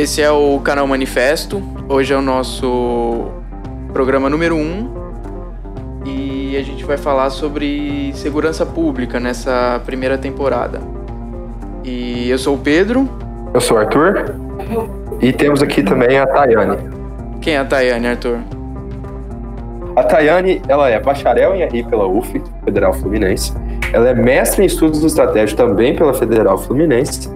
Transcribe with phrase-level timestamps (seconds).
[0.00, 1.62] esse é o canal Manifesto.
[1.86, 3.30] Hoje é o nosso
[3.92, 4.94] programa número 1 um,
[6.06, 10.80] e a gente vai falar sobre segurança pública nessa primeira temporada.
[11.84, 13.06] E eu sou o Pedro.
[13.52, 14.36] Eu sou o Arthur.
[15.20, 16.78] E temos aqui também a Tayane.
[17.42, 18.38] Quem é a Tayane, Arthur?
[19.96, 23.52] A Tayane, ela é bacharel em RI pela UF, Federal Fluminense.
[23.92, 27.28] Ela é mestre em estudos estratégicos também pela Federal Fluminense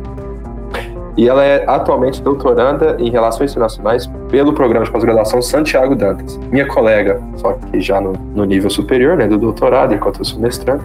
[1.17, 6.37] e ela é atualmente doutoranda em Relações Internacionais pelo programa de pós-graduação Santiago Dantas.
[6.51, 10.41] Minha colega, só que já no, no, nível superior, né, do doutorado, enquanto eu sou
[10.41, 10.83] mestrando.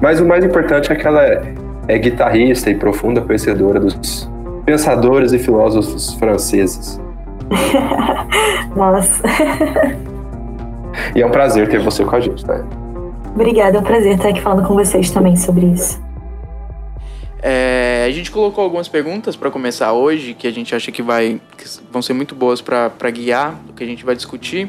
[0.00, 1.54] Mas o mais importante é que ela é,
[1.86, 4.28] é guitarrista e profunda conhecedora dos
[4.64, 7.00] pensadores e filósofos franceses.
[8.74, 9.22] Nossa.
[11.14, 12.60] E é um prazer ter você com a gente, tá?
[13.34, 16.07] Obrigada, é um prazer estar aqui falando com vocês também sobre isso.
[17.40, 21.40] É, a gente colocou algumas perguntas para começar hoje que a gente acha que, vai,
[21.56, 24.68] que vão ser muito boas para guiar o que a gente vai discutir.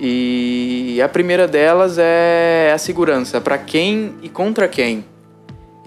[0.00, 5.04] E a primeira delas é a segurança, para quem e contra quem.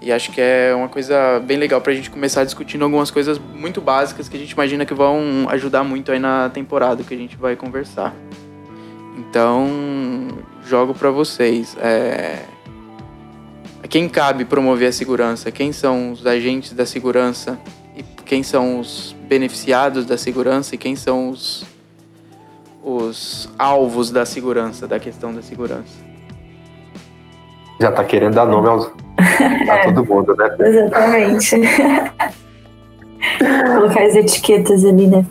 [0.00, 3.38] E acho que é uma coisa bem legal para a gente começar discutindo algumas coisas
[3.38, 7.16] muito básicas que a gente imagina que vão ajudar muito aí na temporada que a
[7.16, 8.14] gente vai conversar.
[9.18, 9.66] Então,
[10.64, 11.76] jogo para vocês.
[11.80, 12.55] É
[13.86, 15.52] a quem cabe promover a segurança?
[15.52, 17.56] Quem são os agentes da segurança?
[17.96, 20.74] E quem são os beneficiados da segurança?
[20.74, 21.64] E quem são os,
[22.82, 26.04] os alvos da segurança, da questão da segurança?
[27.80, 28.86] Já tá querendo dar nome aos,
[29.70, 30.56] a todo mundo, né?
[30.58, 31.56] Exatamente.
[33.72, 35.24] Colocar as etiquetas ali, né?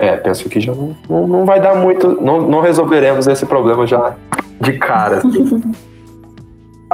[0.00, 2.20] É, penso que já não, não, não vai dar muito.
[2.20, 4.16] Não, não resolveremos esse problema já
[4.60, 5.18] de cara.
[5.18, 5.62] Assim.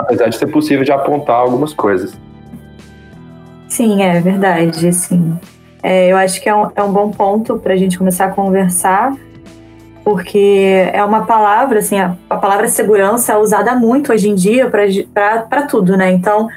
[0.00, 2.19] apesar de ser possível de apontar algumas coisas.
[3.69, 5.38] Sim, é verdade, sim.
[5.83, 8.31] É, eu acho que é um, é um bom ponto para a gente começar a
[8.31, 9.15] conversar,
[10.05, 14.69] porque é uma palavra, assim, a, a palavra segurança é usada muito hoje em dia
[14.69, 16.10] para tudo, né?
[16.10, 16.49] Então,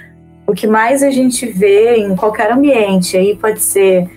[0.47, 4.09] o que mais a gente vê em qualquer ambiente, aí pode ser,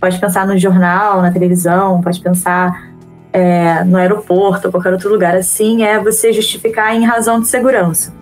[0.00, 2.91] pode pensar no jornal, na televisão, pode pensar
[3.32, 8.12] é, no aeroporto, ou qualquer outro lugar assim, é você justificar em razão de segurança.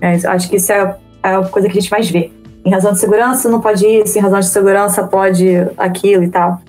[0.00, 2.30] É, acho que isso é a coisa que a gente mais vê.
[2.64, 5.46] Em razão de segurança não pode isso, em razão de segurança pode
[5.76, 6.60] aquilo e tal.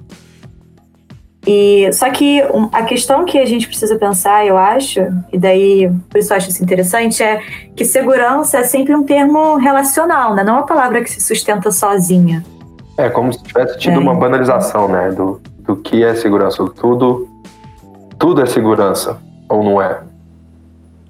[1.47, 2.41] E só que
[2.71, 4.99] a questão que a gente precisa pensar, eu acho,
[5.31, 7.39] e daí por isso eu acho isso interessante, é
[7.75, 10.43] que segurança é sempre um termo relacional, né?
[10.43, 12.43] Não é uma palavra que se sustenta sozinha.
[12.97, 13.99] É como se tivesse tido é.
[13.99, 15.11] uma banalização, né?
[15.11, 16.65] Do, do que é segurança.
[16.69, 17.29] Tudo
[18.19, 20.03] tudo é segurança, ou não é?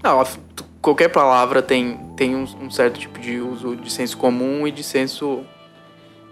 [0.04, 0.24] Não,
[0.82, 4.84] qualquer palavra tem, tem um, um, certo tipo de uso de senso comum e de
[4.84, 5.44] senso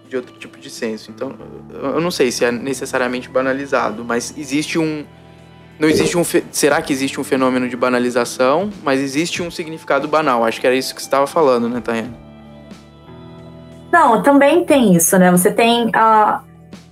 [0.08, 1.10] de outro tipo de senso.
[1.10, 1.34] Então,
[1.72, 5.04] eu não sei se é necessariamente banalizado, mas existe um
[5.80, 10.46] não existe um será que existe um fenômeno de banalização, mas existe um significado banal.
[10.46, 12.16] Acho que era isso que você estava falando, né, Tayane?
[13.92, 15.32] Não, também tem isso, né?
[15.32, 16.40] Você tem uh,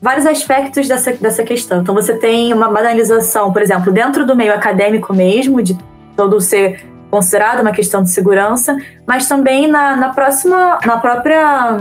[0.01, 1.81] vários aspectos dessa, dessa questão.
[1.81, 5.77] Então, você tem uma banalização, por exemplo, dentro do meio acadêmico mesmo, de
[6.17, 8.75] todo ser considerado uma questão de segurança,
[9.05, 11.77] mas também na, na próxima, na própria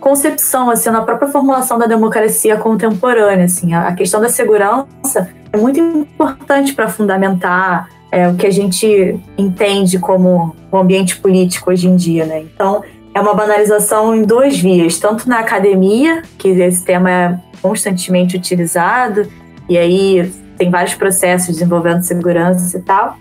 [0.00, 5.56] concepção, assim, na própria formulação da democracia contemporânea, assim, a, a questão da segurança é
[5.56, 11.88] muito importante para fundamentar é, o que a gente entende como o ambiente político hoje
[11.88, 12.40] em dia, né?
[12.40, 12.82] Então,
[13.14, 19.26] é uma banalização em duas vias, tanto na academia, que esse tema é constantemente utilizado,
[19.68, 23.16] e aí tem vários processos desenvolvendo segurança e tal,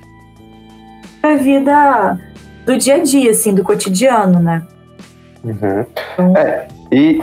[1.21, 2.19] a vida
[2.65, 4.63] do dia a dia, assim, do cotidiano, né?
[5.43, 5.85] Uhum.
[6.13, 7.21] Então, é, e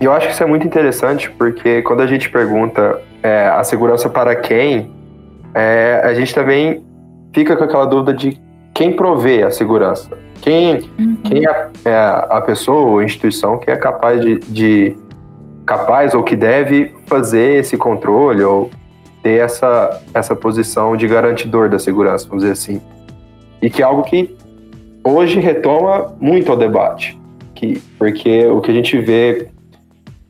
[0.00, 4.08] eu acho que isso é muito interessante, porque quando a gente pergunta é, a segurança
[4.08, 4.90] para quem,
[5.54, 6.84] é, a gente também
[7.32, 8.40] fica com aquela dúvida de
[8.74, 10.25] quem provê a segurança.
[10.40, 11.16] Quem, uhum.
[11.24, 11.96] quem é, é
[12.28, 14.96] a pessoa ou instituição que é capaz de, de,
[15.64, 18.70] capaz ou que deve fazer esse controle ou
[19.22, 22.80] ter essa, essa posição de garantidor da segurança, vamos dizer assim.
[23.60, 24.36] E que é algo que
[25.02, 27.18] hoje retoma muito ao debate,
[27.54, 29.48] que, porque o que a gente vê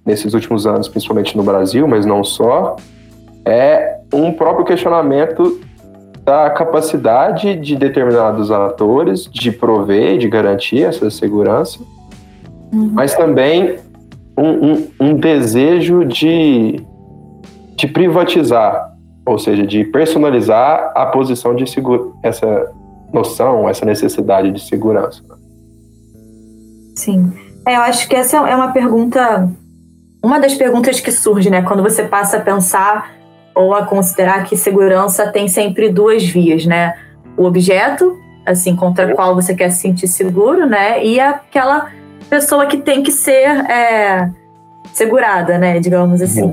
[0.04, 2.76] nesses últimos anos, principalmente no Brasil, mas não só,
[3.44, 5.60] é um próprio questionamento
[6.26, 11.78] da capacidade de determinados atores de prover, de garantir essa segurança,
[12.72, 12.90] uhum.
[12.92, 13.78] mas também
[14.36, 16.84] um, um, um, desejo de,
[17.76, 18.92] de privatizar,
[19.24, 22.72] ou seja, de personalizar a posição de segurança, essa
[23.12, 25.22] noção, essa necessidade de segurança.
[26.96, 27.32] Sim.
[27.64, 29.48] É, eu acho que essa é uma pergunta
[30.24, 33.15] uma das perguntas que surge, né, quando você passa a pensar
[33.56, 36.94] ou a considerar que segurança tem sempre duas vias, né?
[37.38, 41.02] O objeto, assim, contra o qual você quer se sentir seguro, né?
[41.02, 41.90] E aquela
[42.28, 44.30] pessoa que tem que ser é,
[44.92, 45.80] segurada, né?
[45.80, 46.52] Digamos assim.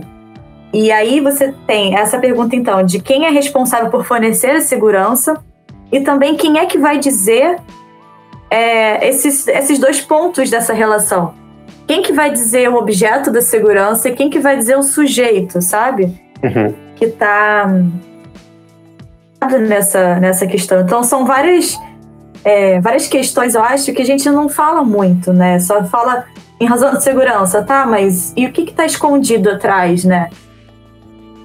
[0.71, 5.43] E aí você tem essa pergunta, então, de quem é responsável por fornecer a segurança
[5.91, 7.57] e também quem é que vai dizer
[8.49, 11.33] é, esses, esses dois pontos dessa relação.
[11.85, 15.61] Quem que vai dizer o objeto da segurança e quem que vai dizer o sujeito,
[15.61, 16.05] sabe?
[16.41, 16.82] Uhum.
[16.95, 17.67] Que está
[19.67, 20.81] nessa, nessa questão.
[20.81, 21.77] Então, são várias,
[22.43, 25.59] é, várias questões, eu acho, que a gente não fala muito, né?
[25.59, 26.25] Só fala
[26.59, 27.85] em razão de segurança, tá?
[27.85, 30.29] Mas e o que está escondido atrás, né?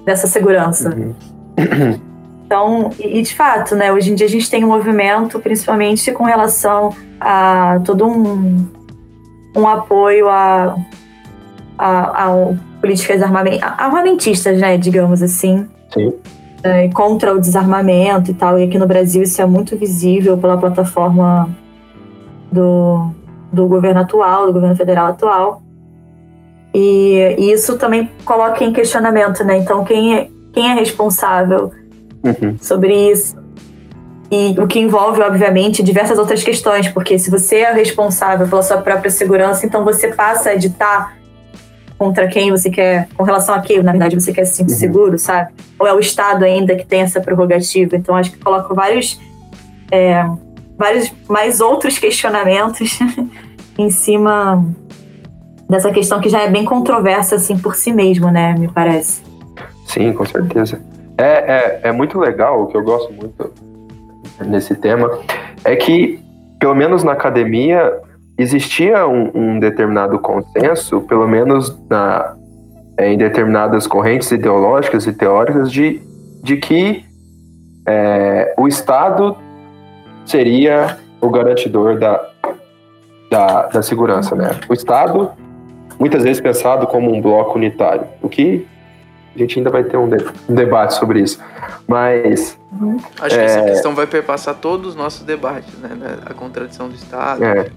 [0.09, 0.89] dessa segurança.
[0.89, 2.09] Uhum.
[2.45, 6.23] Então, e, de fato, né, hoje em dia a gente tem um movimento, principalmente com
[6.23, 8.67] relação a todo um,
[9.55, 10.75] um apoio a,
[11.79, 15.65] a, a políticas armament, armamentistas, né, digamos assim.
[15.93, 16.13] Sim.
[16.61, 18.59] É, contra o desarmamento e tal.
[18.59, 21.49] E aqui no Brasil isso é muito visível pela plataforma
[22.51, 23.11] do,
[23.51, 25.61] do governo atual, do governo federal atual.
[26.73, 29.57] E, e, isso também coloca em questionamento, né?
[29.57, 31.71] Então, quem é, quem é responsável
[32.23, 32.57] uhum.
[32.59, 33.37] sobre isso?
[34.29, 38.77] E o que envolve, obviamente, diversas outras questões, porque se você é responsável pela sua
[38.77, 41.18] própria segurança, então você passa a editar
[41.99, 44.79] contra quem você quer, com relação a quem, na verdade, você quer se sentir uhum.
[44.79, 45.51] seguro, sabe?
[45.77, 47.97] Ou é o Estado ainda que tem essa prerrogativa?
[47.97, 49.19] Então, acho que coloca vários,
[49.91, 50.25] é,
[50.77, 52.97] vários mais outros questionamentos
[53.77, 54.65] em cima
[55.69, 58.55] dessa questão que já é bem controversa assim por si mesmo, né?
[58.57, 59.21] Me parece.
[59.85, 60.81] Sim, com certeza.
[61.17, 63.51] É, é, é muito legal, o que eu gosto muito
[64.39, 65.19] nesse tema,
[65.65, 66.17] é que,
[66.59, 67.91] pelo menos na academia,
[68.39, 72.35] existia um, um determinado consenso, pelo menos na,
[72.97, 76.01] é, em determinadas correntes ideológicas e teóricas, de,
[76.41, 77.05] de que
[77.85, 79.35] é, o Estado
[80.25, 82.25] seria o garantidor da,
[83.29, 84.51] da, da segurança, né?
[84.69, 85.31] O Estado
[85.99, 88.65] muitas vezes pensado como um bloco unitário, o que
[89.35, 91.39] a gente ainda vai ter um, de, um debate sobre isso.
[91.87, 92.57] Mas.
[93.21, 93.39] Acho é...
[93.39, 95.89] que essa é, questão vai perpassar todos os nossos debates, né?
[96.25, 97.43] A contradição do Estado.
[97.43, 97.69] É.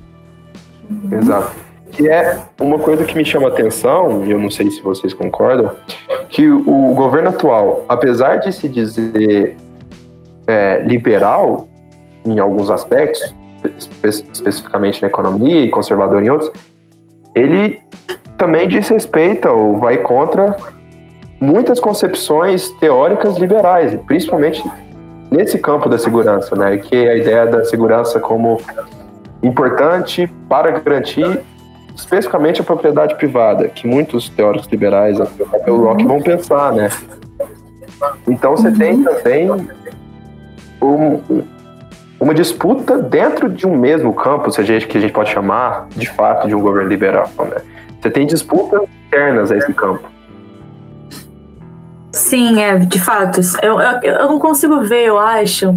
[1.10, 1.52] Exato.
[1.90, 5.70] Que é uma coisa que me chama atenção, e eu não sei se vocês concordam,
[6.28, 9.56] que o governo atual, apesar de se dizer
[10.46, 11.68] é, liberal
[12.24, 13.34] em alguns aspectos,
[13.78, 16.50] espe especificamente na economia e conservador em outros,
[17.34, 17.80] ele
[18.36, 20.56] também diz respeito ou vai contra
[21.40, 24.62] muitas concepções teóricas liberais, principalmente
[25.30, 26.76] nesse campo da segurança, né?
[26.78, 28.60] Que é a ideia da segurança como
[29.42, 31.40] importante para garantir
[31.94, 35.18] especificamente a propriedade privada, que muitos teóricos liberais,
[35.64, 36.88] pelo Locke, vão pensar, né?
[38.26, 39.50] Então você tem também
[40.80, 41.42] um,
[42.18, 46.48] uma disputa dentro de um mesmo campo, seja que a gente pode chamar de fato
[46.48, 47.60] de um governo liberal, né?
[48.00, 50.08] Você tem disputas internas a esse campo.
[52.10, 53.40] Sim, é, de fato.
[53.62, 55.74] Eu, eu, eu não consigo ver, eu acho,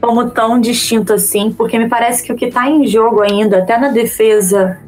[0.00, 3.76] como tão distinto assim, porque me parece que o que está em jogo ainda, até
[3.78, 4.78] na defesa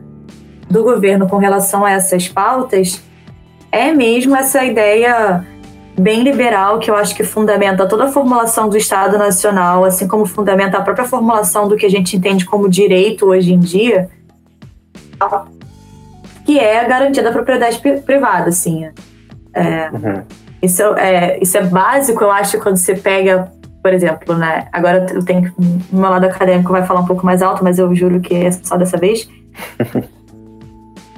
[0.71, 3.03] do governo com relação a essas pautas,
[3.73, 5.45] é mesmo essa ideia
[5.99, 10.25] bem liberal que eu acho que fundamenta toda a formulação do Estado Nacional, assim como
[10.25, 14.09] fundamenta a própria formulação do que a gente entende como direito hoje em dia,
[16.45, 18.89] que é a garantia da propriedade privada, assim.
[19.53, 20.23] É, uhum.
[20.63, 24.69] isso, é, isso é básico, eu acho, quando você pega, por exemplo, né?
[24.73, 27.95] Agora eu tenho o meu lado acadêmico vai falar um pouco mais alto, mas eu
[27.95, 29.29] juro que é só dessa vez.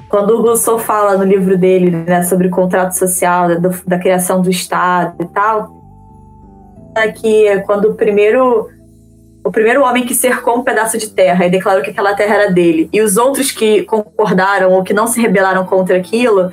[0.09, 4.43] Quando o Rousseau fala no livro dele né, sobre o contrato social, da, da criação
[4.43, 5.71] do Estado e tal,
[6.95, 8.69] é que quando o primeiro
[9.43, 12.51] o primeiro homem que cercou um pedaço de terra e declarou que aquela terra era
[12.51, 16.43] dele, e os outros que concordaram ou que não se rebelaram contra aquilo,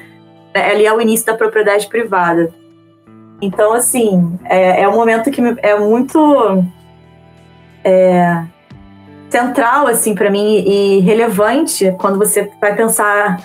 [0.55, 2.51] né, ali é o início da propriedade privada.
[3.41, 6.65] Então, assim, é, é um momento que é muito
[7.83, 8.45] é,
[9.31, 13.39] central, assim, para mim e relevante quando você vai pensar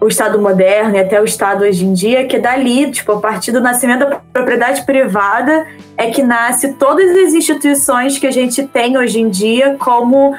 [0.00, 3.20] o Estado moderno e até o Estado hoje em dia, que é dali, tipo, a
[3.20, 8.66] partir do nascimento da propriedade privada, é que nasce todas as instituições que a gente
[8.66, 10.36] tem hoje em dia como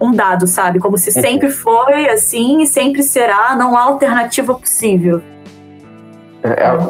[0.00, 0.78] um dado, sabe?
[0.78, 5.22] Como se sempre foi assim e sempre será, não há alternativa possível.
[6.42, 6.88] É, é...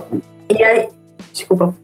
[0.49, 0.89] E aí,
[1.37, 1.75] desculpa.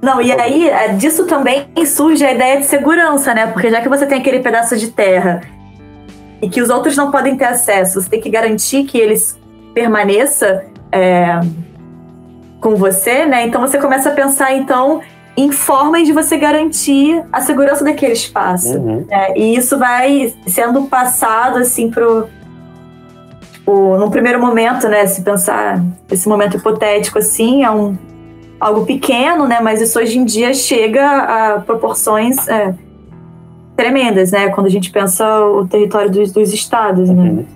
[0.00, 3.46] Não, e aí é, disso também surge a ideia de segurança, né?
[3.46, 5.42] Porque já que você tem aquele pedaço de terra
[6.40, 9.38] e que os outros não podem ter acesso, você tem que garantir que eles
[9.72, 11.40] permaneça é,
[12.60, 13.46] com você, né?
[13.46, 15.00] Então você começa a pensar então
[15.36, 18.76] em formas de você garantir a segurança daquele espaço.
[18.76, 19.06] Uhum.
[19.08, 19.34] Né?
[19.36, 22.28] E isso vai sendo passado assim pro
[23.52, 25.06] tipo, num primeiro momento, né?
[25.06, 27.96] Se pensar esse momento hipotético assim, é um
[28.62, 29.60] algo pequeno, né?
[29.60, 32.74] Mas isso hoje em dia chega a proporções é,
[33.76, 34.48] tremendas, né?
[34.50, 37.30] Quando a gente pensa o território dos, dos estados, né?
[37.30, 37.46] Uhum.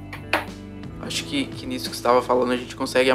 [1.02, 3.12] Acho que, que nisso que você estava falando a gente consegue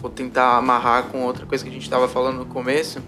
[0.00, 3.00] vou tentar amarrar com outra coisa que a gente estava falando no começo,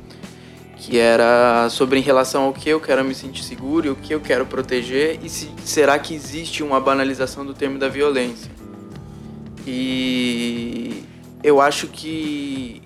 [0.77, 4.13] que era sobre em relação ao que eu quero me sentir seguro e o que
[4.13, 8.51] eu quero proteger e se, será que existe uma banalização do termo da violência.
[9.65, 11.05] E
[11.45, 12.83] eu acho que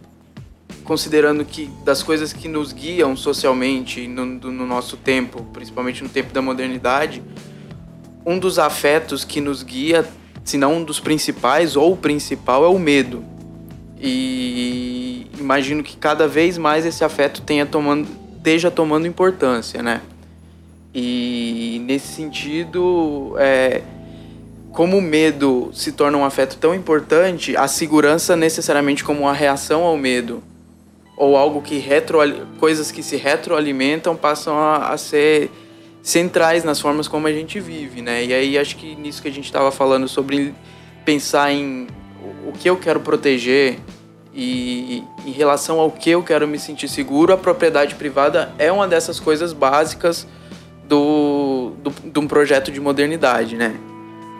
[0.84, 6.32] considerando que das coisas que nos guiam socialmente no, no, nosso tempo, principalmente no tempo
[6.32, 7.22] da modernidade,
[8.24, 10.06] um dos afetos que nos guia,
[10.44, 13.24] se não um dos principais ou o principal, é o medo.
[13.98, 20.02] E imagino que cada vez mais esse afeto tenha tomando, esteja tomando importância, né?
[20.94, 23.82] E nesse sentido, é,
[24.70, 29.82] como o medo se torna um afeto tão importante, a segurança necessariamente como uma reação
[29.82, 30.42] ao medo
[31.16, 32.18] ou algo que retro
[32.58, 35.50] coisas que se retroalimentam passam a, a, ser
[36.02, 38.24] centrais nas formas como a gente vive, né?
[38.24, 40.54] E aí acho que nisso que a gente estava falando sobre
[41.04, 41.86] pensar em
[42.46, 43.78] o que eu quero proteger
[44.34, 48.88] e em relação ao que eu quero me sentir seguro, a propriedade privada é uma
[48.88, 50.26] dessas coisas básicas
[50.88, 53.74] do, do, de um projeto de modernidade, né?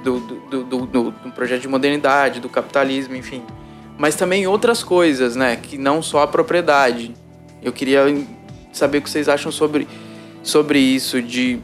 [0.03, 3.43] Do, do, do, do, do projeto de modernidade, do capitalismo, enfim
[3.99, 5.57] mas também outras coisas, né?
[5.57, 7.15] Que não só a propriedade.
[7.63, 8.05] Eu queria
[8.73, 9.87] saber o que vocês acham sobre,
[10.43, 11.61] sobre isso, de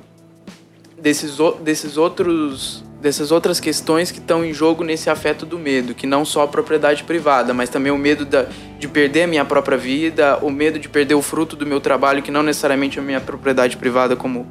[1.01, 6.07] desses, desses outros dessas outras questões que estão em jogo nesse afeto do medo, que
[6.07, 8.47] não só a propriedade privada, mas também o medo da,
[8.79, 12.23] de perder a minha própria vida, o medo de perder o fruto do meu trabalho,
[12.23, 14.47] que não necessariamente é a minha propriedade privada, como,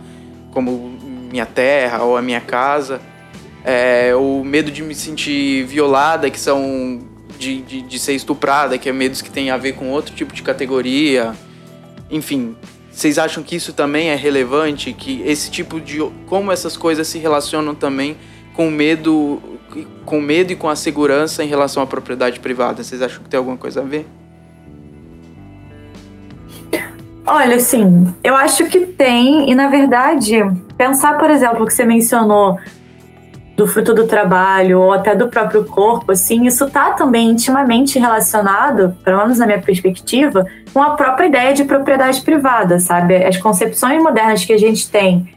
[0.52, 0.98] como
[1.32, 3.00] minha terra ou a minha casa,
[3.64, 7.08] é, o medo de me sentir violada, que são
[7.38, 10.34] de, de, de ser estuprada, que é medos que tem a ver com outro tipo
[10.34, 11.34] de categoria.
[12.10, 12.56] Enfim,
[12.92, 14.92] vocês acham que isso também é relevante?
[14.94, 16.00] Que esse tipo de.
[16.26, 18.18] como essas coisas se relacionam também
[18.54, 19.42] com medo,
[20.06, 22.84] com medo e com a segurança em relação à propriedade privada?
[22.84, 24.06] Vocês acham que tem alguma coisa a ver?
[27.26, 30.40] Olha, assim, eu acho que tem, e na verdade,
[30.76, 32.58] pensar, por exemplo, que você mencionou
[33.60, 38.96] do fruto do trabalho ou até do próprio corpo, assim, isso está também intimamente relacionado,
[39.04, 43.18] pelo menos na minha perspectiva, com a própria ideia de propriedade privada, sabe?
[43.18, 45.36] As concepções modernas que a gente tem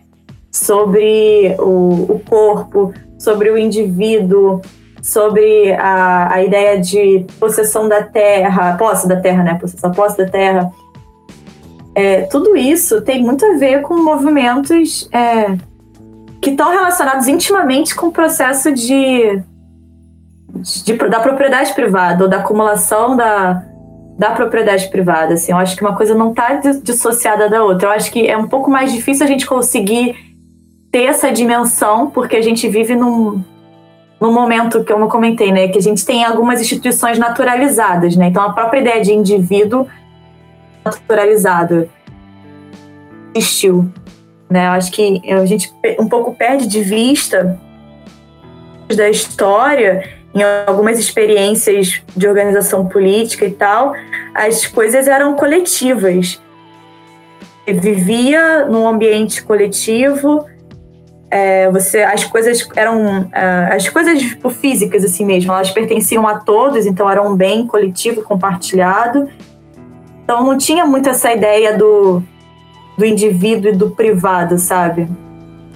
[0.53, 4.61] sobre o, o corpo, sobre o indivíduo,
[5.03, 9.55] sobre a, a ideia de possessão da terra, posse da terra, né?
[9.57, 10.71] Possessão, posse da terra.
[11.93, 15.57] É, tudo isso tem muito a ver com movimentos é,
[16.43, 19.41] que estão relacionados intimamente com o processo de,
[20.85, 23.63] de, da propriedade privada ou da acumulação da,
[24.19, 25.35] da propriedade privada.
[25.35, 27.89] Assim, eu acho que uma coisa não está dissociada da outra.
[27.89, 30.17] Eu acho que é um pouco mais difícil a gente conseguir
[30.91, 33.41] ter essa dimensão, porque a gente vive num,
[34.21, 38.27] num momento que eu não comentei, né, que a gente tem algumas instituições naturalizadas, né?
[38.27, 39.87] Então a própria ideia de indivíduo
[40.85, 41.89] naturalizado
[43.33, 43.89] existiu.
[44.53, 44.67] Né?
[44.67, 47.59] Eu acho que a gente um pouco perde de vista
[48.95, 53.95] da história, em algumas experiências de organização política e tal,
[54.35, 56.41] as coisas eram coletivas.
[57.67, 60.47] Eu vivia num ambiente coletivo,
[61.31, 66.41] é, você, as coisas eram é, as coisas tipo, físicas assim mesmo, elas pertenciam a
[66.41, 69.31] todos, então eram um bem coletivo, compartilhado.
[70.25, 72.23] Então não tinha muito essa ideia do
[72.97, 75.09] do indivíduo e do privado, sabe?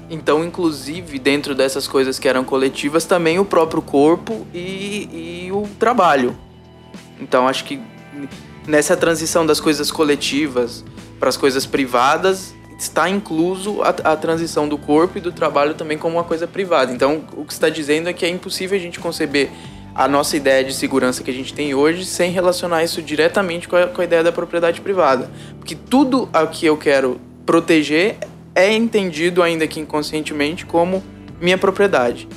[0.08, 5.62] Então, inclusive, dentro dessas coisas que eram coletivas, também o próprio corpo e, e o
[5.78, 6.36] trabalho.
[7.20, 7.80] Então, acho que
[8.66, 10.84] nessa transição das coisas coletivas
[11.18, 15.96] para as coisas privadas, está incluso a, a, transição do corpo e do trabalho também
[15.96, 16.92] como uma coisa privada.
[16.92, 19.50] Então, o que está dizendo é que é impossível a gente conceber
[19.96, 23.76] a nossa ideia de segurança que a gente tem hoje sem relacionar isso diretamente com
[23.76, 25.30] a, com a ideia da propriedade privada.
[25.58, 28.16] Porque tudo o que eu quero proteger
[28.54, 31.02] é entendido, ainda que inconscientemente, como
[31.40, 32.28] minha propriedade.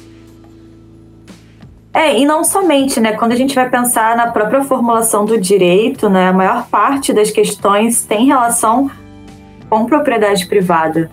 [1.93, 3.13] É, e não somente, né?
[3.13, 6.29] Quando a gente vai pensar na própria formulação do direito, né?
[6.29, 8.89] A maior parte das questões tem relação
[9.69, 11.11] com propriedade privada,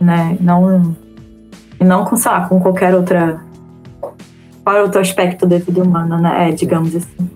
[0.00, 0.36] né?
[0.40, 0.96] Não,
[1.78, 3.40] não com, sei lá, com qualquer outra
[4.64, 6.48] qual é outro aspecto da vida humana, né?
[6.48, 7.30] É, digamos assim.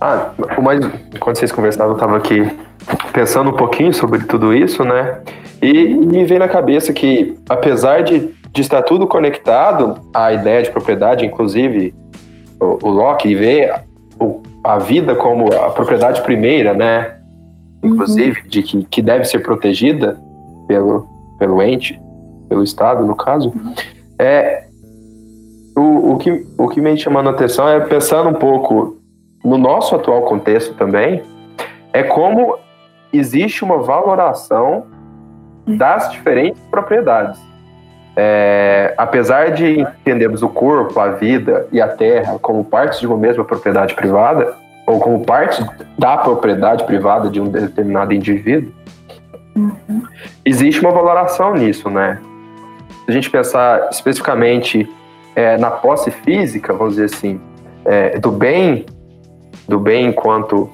[0.00, 0.80] Ah, mas
[1.18, 2.50] quando vocês conversavam, eu estava aqui
[3.12, 5.20] pensando um pouquinho sobre tudo isso, né?
[5.62, 10.70] E me veio na cabeça que, apesar de, de estar tudo conectado, a ideia de
[10.70, 11.94] propriedade, inclusive,
[12.60, 13.72] o, o Locke vê
[14.20, 17.16] o, a vida como a propriedade primeira, né?
[17.82, 18.48] Inclusive, uhum.
[18.48, 20.18] de que, que deve ser protegida
[20.66, 21.06] pelo,
[21.38, 22.00] pelo ente,
[22.48, 23.52] pelo Estado, no caso.
[24.18, 24.67] É,
[25.78, 28.98] o, o, que, o que me chamando a atenção é pensando um pouco
[29.44, 31.22] no nosso atual contexto também,
[31.92, 32.58] é como
[33.12, 34.86] existe uma valoração
[35.66, 37.40] das diferentes propriedades.
[38.16, 43.16] É, apesar de entendermos o corpo, a vida e a terra como partes de uma
[43.16, 44.56] mesma propriedade privada,
[44.86, 45.64] ou como parte
[45.96, 48.72] da propriedade privada de um determinado indivíduo,
[49.54, 50.02] uhum.
[50.44, 52.20] existe uma valoração nisso, né?
[53.04, 54.90] Se a gente pensar especificamente
[55.38, 57.40] é, na posse física, vamos dizer assim,
[57.84, 58.84] é, do bem,
[59.68, 60.68] do bem enquanto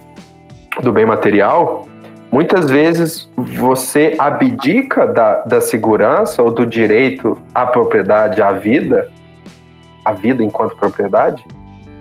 [0.80, 1.87] do bem material,
[2.33, 9.11] muitas vezes você abdica da, da segurança ou do direito à propriedade, à vida,
[10.02, 11.44] a vida enquanto propriedade,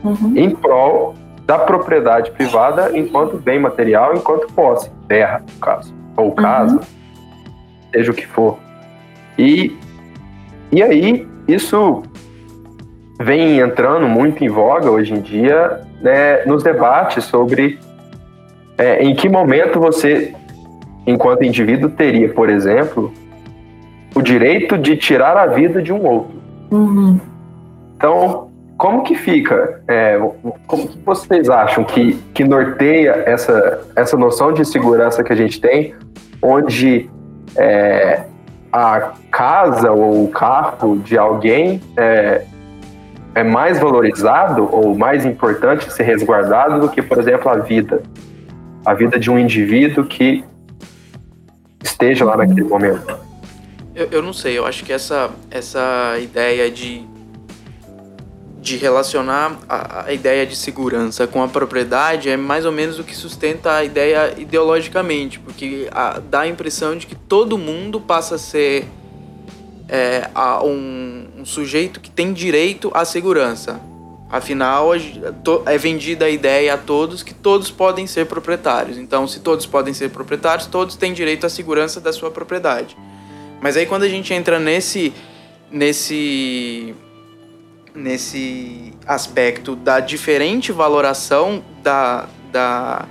[0.02, 0.32] uhum.
[0.34, 1.16] em prol
[1.46, 6.36] da propriedade privada enquanto bem material, enquanto posse, terra, no caso, ou uhum.
[6.36, 6.82] casa, uhum.
[7.94, 8.58] seja o que for.
[9.38, 9.78] E,
[10.72, 12.02] e aí, isso
[13.24, 17.80] vem entrando muito em voga hoje em dia né, nos debates sobre
[18.78, 20.34] é, em que momento você,
[21.08, 23.14] enquanto indivíduo, teria, por exemplo,
[24.14, 26.42] o direito de tirar a vida de um outro.
[26.72, 27.20] Uhum.
[27.96, 29.82] Então, como que fica?
[29.88, 30.20] É,
[30.68, 35.62] como que vocês acham que, que norteia essa, essa noção de segurança que a gente
[35.62, 35.96] tem,
[36.42, 37.10] onde
[37.56, 38.24] é,
[38.72, 42.44] a casa ou o carro de alguém é,
[43.36, 48.04] é mais valorizado ou mais importante ser resguardado do que, por exemplo, a vida.
[48.86, 50.44] A vida de um indivíduo que
[51.82, 53.18] esteja lá naquele momento.
[53.96, 57.06] Eu, eu não sei, eu acho que essa, essa ideia de,
[58.60, 63.04] de relacionar a, a ideia de segurança com a propriedade é mais ou menos o
[63.04, 68.36] que sustenta a ideia ideologicamente, porque a, dá a impressão de que todo mundo passa
[68.36, 68.86] a ser
[69.94, 73.80] é, a um, um sujeito que tem direito à segurança.
[74.28, 74.90] Afinal,
[75.68, 78.98] é vendida a ideia a todos que todos podem ser proprietários.
[78.98, 82.98] Então, se todos podem ser proprietários, todos têm direito à segurança da sua propriedade.
[83.62, 85.14] Mas aí quando a gente entra nesse
[85.72, 86.96] nesse
[87.94, 93.06] nesse aspecto da diferente valoração da, da,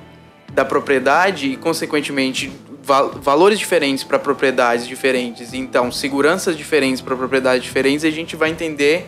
[0.53, 2.51] da propriedade e consequentemente
[2.83, 9.07] valores diferentes para propriedades diferentes, então seguranças diferentes para propriedades diferentes, a gente vai entender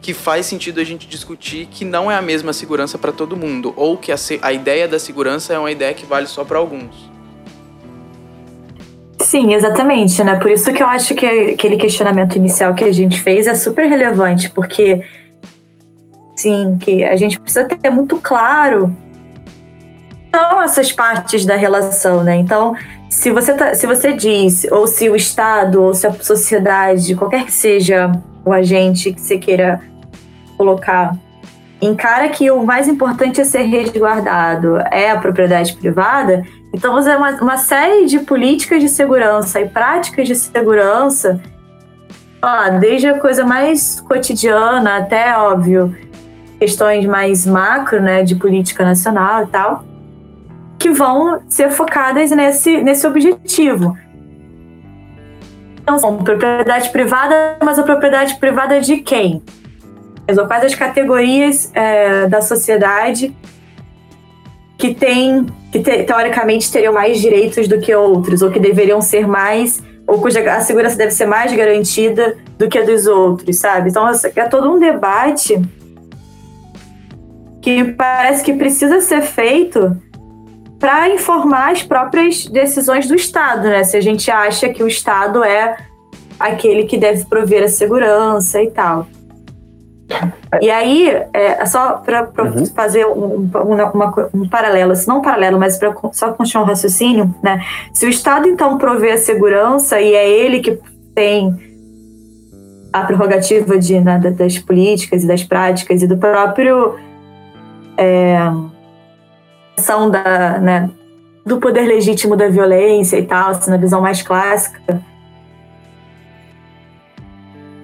[0.00, 3.72] que faz sentido a gente discutir que não é a mesma segurança para todo mundo,
[3.76, 7.10] ou que a, a ideia da segurança é uma ideia que vale só para alguns.
[9.20, 10.38] Sim, exatamente, né?
[10.38, 13.86] Por isso que eu acho que aquele questionamento inicial que a gente fez é super
[13.86, 15.02] relevante, porque
[16.36, 18.94] sim, que a gente precisa ter muito claro
[20.34, 22.36] são essas partes da relação, né?
[22.36, 22.76] Então,
[23.14, 27.44] se você, tá, se você diz, ou se o Estado, ou se a sociedade, qualquer
[27.44, 28.10] que seja
[28.44, 29.80] o agente que você queira
[30.58, 31.16] colocar,
[31.80, 37.16] encara que o mais importante a ser resguardado é a propriedade privada, então você é
[37.16, 41.40] uma, uma série de políticas de segurança e práticas de segurança,
[42.42, 45.96] ó, desde a coisa mais cotidiana até, óbvio,
[46.58, 49.84] questões mais macro, né, de política nacional e tal,
[50.84, 53.96] que vão ser focadas nesse, nesse objetivo.
[55.80, 59.42] Então, são propriedade privada, mas a propriedade privada de quem?
[60.46, 63.34] Quais as categorias é, da sociedade
[64.76, 69.26] que tem, que te, teoricamente teriam mais direitos do que outros, ou que deveriam ser
[69.26, 73.88] mais, ou cuja a segurança deve ser mais garantida do que a dos outros, sabe?
[73.88, 75.58] Então, é todo um debate
[77.62, 79.98] que parece que precisa ser feito
[80.84, 83.82] para informar as próprias decisões do Estado, né?
[83.84, 85.78] Se a gente acha que o Estado é
[86.38, 89.06] aquele que deve prover a segurança e tal.
[90.60, 92.66] E aí, é, só para uhum.
[92.66, 96.68] fazer um, uma, uma, um paralelo, se não um paralelo, mas para só continuar o
[96.68, 97.64] raciocínio, né?
[97.94, 100.78] Se o Estado então provê a segurança e é ele que
[101.14, 101.56] tem
[102.92, 106.96] a prerrogativa de, né, das políticas e das práticas e do próprio
[107.96, 108.36] é,
[109.74, 110.90] questão da, né,
[111.44, 115.02] do poder legítimo da violência e tal, assim, na visão mais clássica.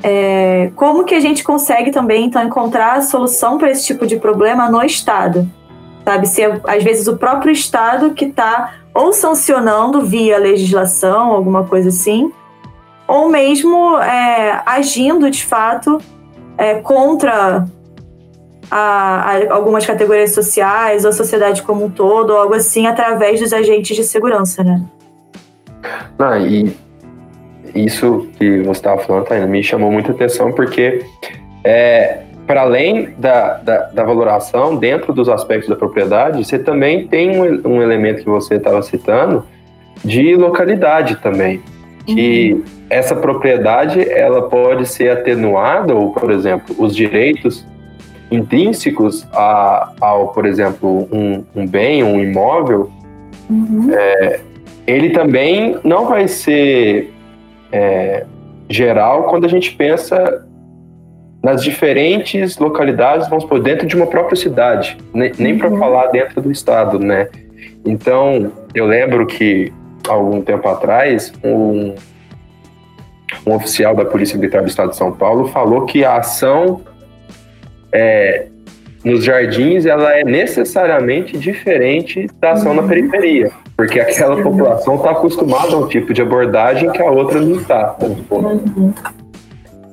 [0.02, 4.16] é, como que a gente consegue também então encontrar a solução para esse tipo de
[4.16, 5.48] problema no Estado?
[6.04, 11.90] Sabe, se às vezes o próprio Estado que está ou sancionando via legislação, alguma coisa
[11.90, 12.32] assim,
[13.06, 16.00] ou mesmo é, agindo de fato
[16.56, 17.66] é, contra
[18.70, 23.40] a, a algumas categorias sociais, ou a sociedade como um todo, ou algo assim, através
[23.40, 24.82] dos agentes de segurança, né?
[26.18, 26.72] Ah, e
[27.74, 31.04] isso que você estava falando, Tainá, me chamou muita atenção porque
[31.64, 37.40] é, para além da, da, da, valoração dentro dos aspectos da propriedade, você também tem
[37.40, 39.44] um, um elemento que você estava citando
[40.04, 41.62] de localidade também.
[42.04, 42.64] Que uhum.
[42.88, 47.64] essa propriedade ela pode ser atenuada, ou, por exemplo, os direitos
[48.30, 52.90] intrínsecos a, ao, por exemplo, um, um bem, um imóvel,
[53.48, 53.90] uhum.
[53.92, 54.40] é,
[54.86, 57.12] ele também não vai ser
[57.72, 58.24] é,
[58.68, 60.46] geral quando a gente pensa
[61.42, 65.78] nas diferentes localidades, vamos por dentro de uma própria cidade, nem, nem para uhum.
[65.78, 67.28] falar dentro do estado, né?
[67.84, 69.72] Então, eu lembro que
[70.06, 71.94] algum tempo atrás, um,
[73.46, 76.82] um oficial da Polícia Militar do Estado de São Paulo falou que a ação
[77.92, 78.46] é,
[79.04, 85.74] nos jardins ela é necessariamente diferente da ação na periferia, porque aquela população está acostumada
[85.74, 87.96] a um tipo de abordagem que a outra não está.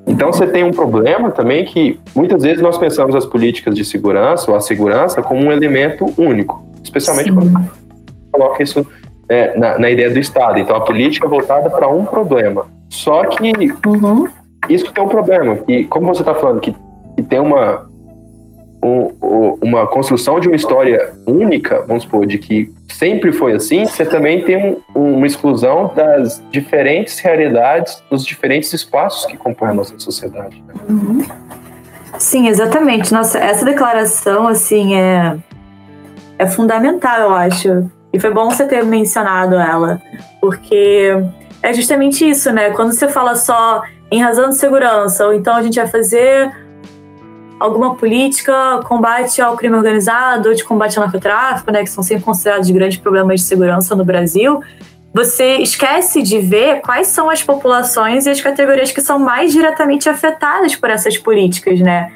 [0.06, 4.50] Então você tem um problema também que muitas vezes nós pensamos as políticas de segurança
[4.50, 7.36] ou a segurança como um elemento único, especialmente Sim.
[7.36, 7.72] quando
[8.32, 8.86] coloca isso
[9.30, 10.60] é, na, na, ideia do Estado.
[10.60, 12.66] Então a política é voltada para um problema.
[12.90, 13.52] Só que
[13.86, 14.28] uhum.
[14.70, 15.60] isso tem um problema.
[15.68, 16.74] E como você está falando que,
[17.18, 17.88] que tem uma
[18.82, 24.06] um, uma construção de uma história única, vamos supor, de que sempre foi assim, você
[24.06, 29.98] também tem um, uma exclusão das diferentes realidades, dos diferentes espaços que compõem a nossa
[30.00, 30.64] sociedade.
[30.88, 31.26] Uhum.
[32.18, 33.12] Sim, exatamente.
[33.12, 35.38] Nossa, essa declaração, assim, é,
[36.40, 37.92] é fundamental, eu acho.
[38.14, 40.02] E foi bom você ter mencionado ela,
[40.40, 41.12] porque
[41.62, 42.72] é justamente isso, né?
[42.72, 46.52] Quando você fala só em razão de segurança, ou então a gente vai fazer
[47.60, 52.70] alguma política combate ao crime organizado, de combate ao narcotráfico, né, que são sempre considerados
[52.70, 54.62] grandes problemas de segurança no Brasil,
[55.14, 60.08] você esquece de ver quais são as populações e as categorias que são mais diretamente
[60.08, 62.12] afetadas por essas políticas, né?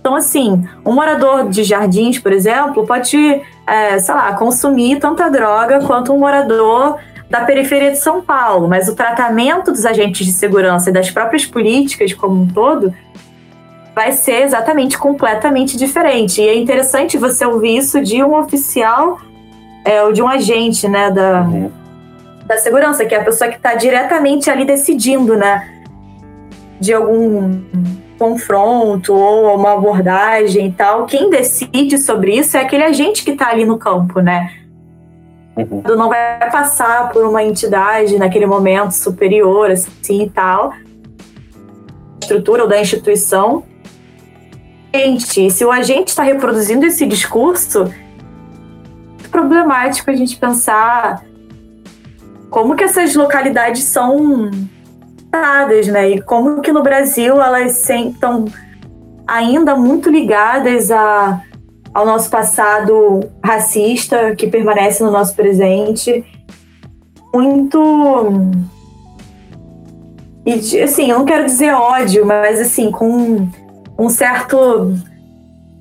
[0.00, 5.84] Então, assim, um morador de jardins, por exemplo, pode, é, sei lá, consumir tanta droga
[5.86, 10.88] quanto um morador da periferia de São Paulo, mas o tratamento dos agentes de segurança
[10.88, 12.92] e das próprias políticas como um todo
[13.98, 16.40] vai ser exatamente completamente diferente.
[16.40, 19.18] E é interessante você ouvir isso de um oficial
[19.84, 21.68] é, ou de um agente né, da, uhum.
[22.46, 25.68] da segurança, que é a pessoa que está diretamente ali decidindo, né?
[26.78, 27.60] De algum
[28.16, 31.04] confronto ou uma abordagem e tal.
[31.06, 34.52] Quem decide sobre isso é aquele agente que está ali no campo, né?
[35.56, 35.82] Uhum.
[35.96, 40.72] Não vai passar por uma entidade naquele momento superior, assim e tal,
[42.22, 43.64] estrutura ou da instituição,
[44.94, 47.92] Gente, se o agente está reproduzindo esse discurso,
[49.22, 51.24] é problemático a gente pensar
[52.50, 54.50] como que essas localidades são
[55.30, 56.10] dadas, né?
[56.10, 58.46] E como que no Brasil elas estão
[59.26, 61.42] ainda muito ligadas a,
[61.92, 66.24] ao nosso passado racista que permanece no nosso presente.
[67.34, 67.78] Muito
[70.46, 73.46] e assim, eu não quero dizer ódio, mas assim, com
[73.98, 74.94] um certo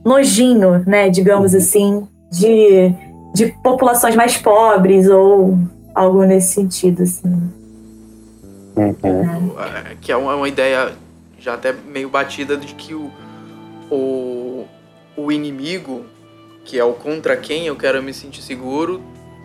[0.03, 1.59] nojinho, né, digamos uhum.
[1.59, 2.93] assim, de,
[3.33, 5.57] de populações mais pobres ou
[5.93, 7.51] algo nesse sentido, assim.
[8.75, 9.55] Uhum.
[9.59, 10.93] É, que é uma, uma, ideia
[11.39, 13.11] já até meio batida de que o,
[13.89, 14.65] o,
[15.15, 16.05] o inimigo,
[16.63, 19.01] que é o contra quem eu quero me sentir seguro,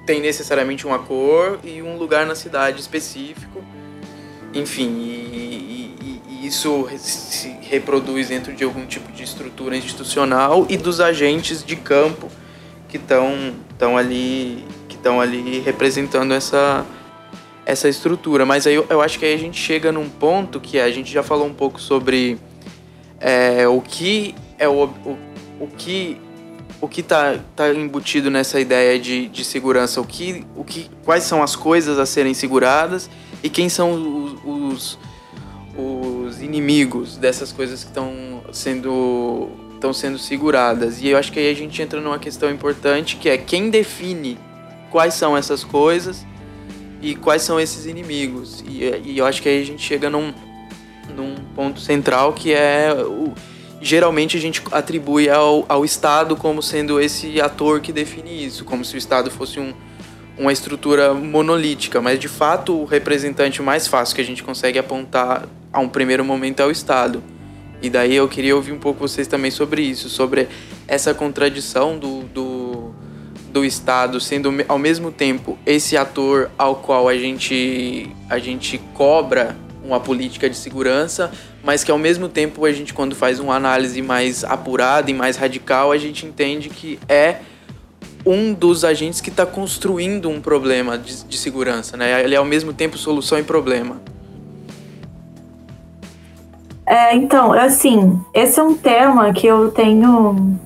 [0.07, 3.63] tem necessariamente uma cor e um lugar na cidade específico.
[4.53, 5.52] Enfim, e,
[6.43, 12.29] isso se reproduz dentro de algum tipo de estrutura institucional e dos agentes de campo
[12.89, 16.85] que estão ali que estão ali representando essa
[17.65, 18.45] essa estrutura.
[18.45, 21.13] Mas aí eu, eu, acho que aí a gente chega num ponto que a gente
[21.13, 22.39] já falou um pouco sobre
[23.21, 25.19] é, o que é o, o,
[25.61, 26.21] o que
[26.81, 31.23] o que está tá embutido nessa ideia de, de segurança, o que, o que, quais
[31.23, 33.09] são as coisas a serem seguradas
[33.41, 34.99] e quem são os, os
[35.77, 41.03] os inimigos dessas coisas que estão sendo estão sendo seguradas.
[41.03, 44.39] E eu acho que aí a gente entra numa questão importante que é quem define
[44.91, 46.25] quais são essas coisas
[47.01, 48.63] e quais são esses inimigos.
[48.67, 50.33] E, e eu acho que aí a gente chega num,
[51.17, 53.33] num ponto central que é o,
[53.81, 58.85] geralmente a gente atribui ao, ao Estado como sendo esse ator que define isso, como
[58.85, 59.75] se o Estado fosse um,
[60.39, 65.49] uma estrutura monolítica, mas de fato o representante mais fácil que a gente consegue apontar
[65.73, 67.23] a um primeiro momento é o Estado.
[67.81, 70.49] E daí eu queria ouvir um pouco vocês também sobre isso, sobre
[70.87, 72.95] essa contradição do, do,
[73.51, 79.57] do Estado sendo ao mesmo tempo esse ator ao qual a gente, a gente cobra
[79.85, 81.33] uma política de segurança,
[81.63, 85.37] mas que ao mesmo tempo a gente, quando faz uma análise mais apurada e mais
[85.37, 87.41] radical, a gente entende que é
[88.25, 92.23] um dos agentes que está construindo um problema de, de, segurança, né?
[92.23, 94.01] Ele é ao mesmo tempo solução e problema.
[96.87, 100.59] É, então, assim, esse é um tema que eu tenho.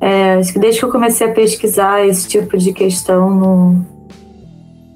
[0.00, 3.86] É, desde que eu comecei a pesquisar esse tipo de questão no,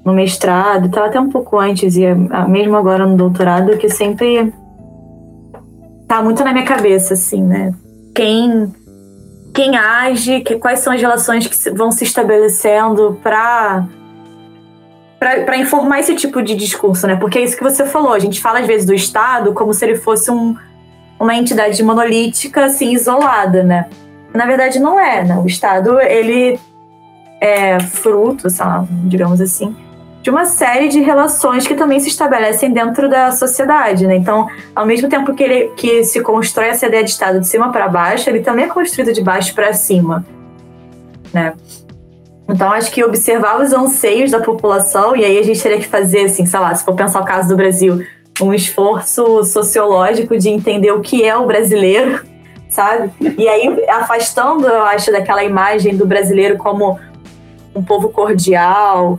[0.05, 2.05] no mestrado, estava até um pouco antes, e
[2.49, 4.53] mesmo agora no doutorado, que sempre
[6.07, 7.73] tá muito na minha cabeça, assim, né?
[8.15, 8.71] Quem,
[9.55, 13.87] quem age, que, quais são as relações que vão se estabelecendo para
[15.21, 17.15] para informar esse tipo de discurso, né?
[17.15, 18.15] Porque é isso que você falou.
[18.15, 20.57] A gente fala às vezes do Estado como se ele fosse um,
[21.19, 23.87] uma entidade monolítica, assim, isolada, né?
[24.33, 25.37] Na verdade, não é, né?
[25.37, 26.59] O Estado, ele
[27.39, 29.77] é fruto, sei lá, digamos assim,
[30.23, 34.17] de uma série de relações que também se estabelecem dentro da sociedade, né?
[34.17, 37.71] Então, ao mesmo tempo que, ele, que se constrói essa ideia de Estado de cima
[37.71, 40.25] para baixo, ele também é construído de baixo para cima,
[41.33, 41.53] né?
[42.53, 46.25] Então, acho que observar os anseios da população, e aí a gente teria que fazer,
[46.25, 48.05] assim, sei lá, se for pensar o caso do Brasil,
[48.41, 52.25] um esforço sociológico de entender o que é o brasileiro,
[52.69, 53.11] sabe?
[53.39, 56.99] E aí, afastando, eu acho, daquela imagem do brasileiro como
[57.75, 59.19] um povo cordial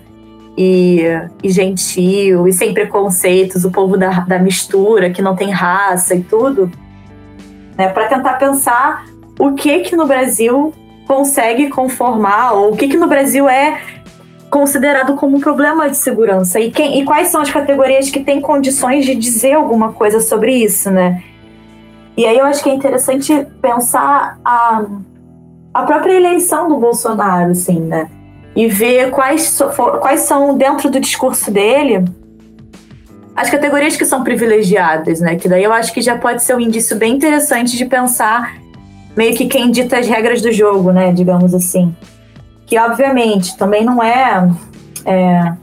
[0.58, 1.02] e,
[1.41, 6.22] e gentil e sem preconceitos, o povo da, da mistura, que não tem raça e
[6.22, 6.70] tudo,
[7.78, 7.88] né?
[7.88, 9.06] Para tentar pensar
[9.39, 10.74] o que que no Brasil
[11.12, 13.82] consegue conformar, ou o que, que no Brasil é
[14.50, 18.39] considerado como um problema de segurança e, quem, e quais são as categorias que têm
[18.39, 21.21] condições de dizer alguma coisa sobre isso, né?
[22.15, 24.86] E aí eu acho que é interessante pensar a,
[25.74, 28.10] a própria eleição do Bolsonaro, assim, né?
[28.56, 29.62] E ver quais,
[30.00, 32.06] quais são, dentro do discurso dele,
[33.36, 35.36] as categorias que são privilegiadas, né?
[35.36, 38.61] Que daí eu acho que já pode ser um indício bem interessante de pensar
[39.15, 41.12] meio que quem dita as regras do jogo, né?
[41.12, 41.95] Digamos assim.
[42.65, 44.50] Que obviamente também não é,
[45.06, 45.54] é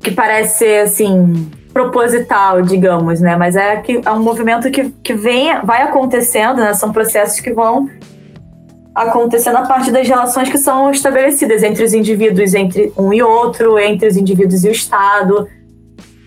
[0.00, 3.36] que parece ser assim proposital, digamos, né?
[3.36, 6.72] Mas é que é um movimento que, que vem, vai acontecendo, né?
[6.72, 7.90] São processos que vão
[8.94, 13.76] acontecendo a partir das relações que são estabelecidas entre os indivíduos, entre um e outro,
[13.76, 15.48] entre os indivíduos e o Estado,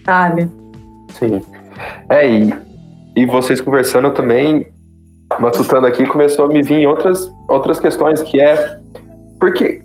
[0.05, 0.51] sabe?
[1.17, 1.41] Sim.
[2.09, 2.53] É, e,
[3.15, 4.67] e vocês conversando também,
[5.39, 8.77] matutando aqui, começou a me vir outras, outras questões, que é
[9.39, 9.81] porque,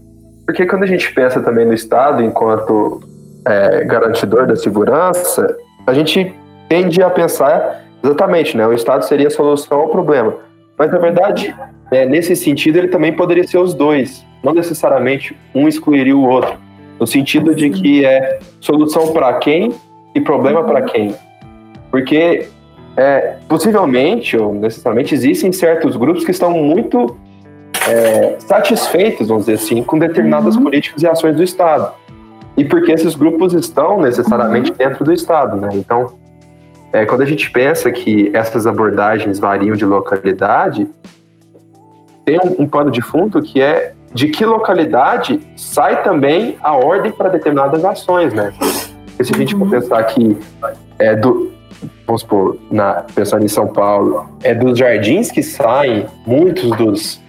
[0.46, 3.00] porque quando a gente pensa também no Estado enquanto
[3.46, 6.34] é, garantidor da segurança, a gente
[6.68, 8.66] tende a pensar exatamente, né?
[8.66, 10.34] O Estado seria a solução ao problema.
[10.78, 11.54] Mas, na verdade,
[11.90, 14.24] é, nesse sentido, ele também poderia ser os dois.
[14.42, 16.54] Não necessariamente um excluiria o outro.
[16.98, 19.74] No sentido de que é solução para quem
[20.14, 21.14] e problema para quem.
[21.90, 22.48] Porque
[22.96, 27.16] é, possivelmente ou necessariamente existem certos grupos que estão muito
[27.88, 30.64] é, satisfeitos, vamos dizer assim, com determinadas uhum.
[30.64, 31.92] políticas e ações do Estado.
[32.56, 34.76] E porque esses grupos estão necessariamente uhum.
[34.76, 35.70] dentro do Estado, né?
[35.72, 36.12] Então,
[36.92, 40.86] é, quando a gente pensa que essas abordagens variam de localidade,
[42.24, 47.10] tem um, um pano de fundo que é de que localidade sai também a ordem
[47.10, 48.52] para determinadas ações, né?
[49.06, 49.70] Porque se a gente uhum.
[49.70, 50.36] pensar que
[50.98, 51.51] é do,
[52.06, 57.20] vamos supor, na, pensando em São Paulo, é dos jardins que saem muitos dos,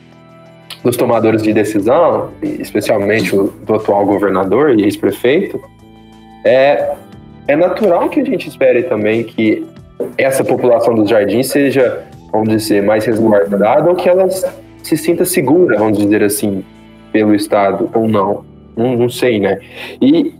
[0.84, 5.60] dos tomadores de decisão, especialmente o, do atual governador e ex-prefeito,
[6.46, 6.96] é,
[7.48, 9.66] é natural que a gente espere também que
[10.18, 15.78] essa população dos jardins seja, vamos dizer, mais resguardada ou que ela se sinta segura,
[15.78, 16.64] vamos dizer assim,
[17.12, 18.44] pelo Estado ou não.
[18.76, 19.60] Não, não sei, né?
[20.02, 20.34] E,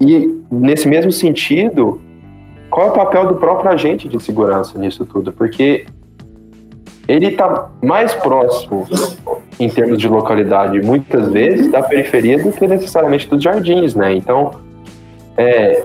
[0.00, 2.00] e nesse mesmo sentido,
[2.70, 5.32] qual é o papel do próprio agente de segurança nisso tudo?
[5.32, 5.86] Porque
[7.08, 8.86] ele está mais próximo,
[9.58, 14.14] em termos de localidade, muitas vezes, da periferia do que necessariamente dos jardins, né?
[14.14, 14.54] Então,
[15.36, 15.84] é,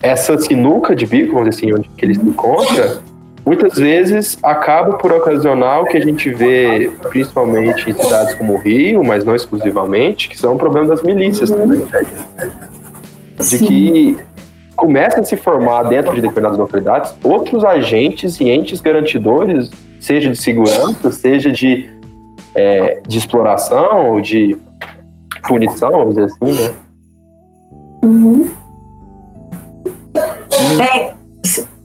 [0.00, 3.00] essa sinuca de bico, vamos dizer assim, onde ele se encontra,
[3.44, 8.58] muitas vezes acaba por ocasionar o que a gente vê principalmente em cidades como o
[8.58, 11.84] Rio, mas não exclusivamente, que são o problema das milícias também.
[13.40, 14.16] De que
[14.82, 20.36] começa a se formar dentro de determinadas localidades outros agentes e entes garantidores, seja de
[20.36, 21.88] segurança, seja de,
[22.52, 24.58] é, de exploração ou de
[25.46, 26.74] punição, vamos dizer assim, né?
[28.02, 28.50] Uhum.
[30.80, 31.14] É,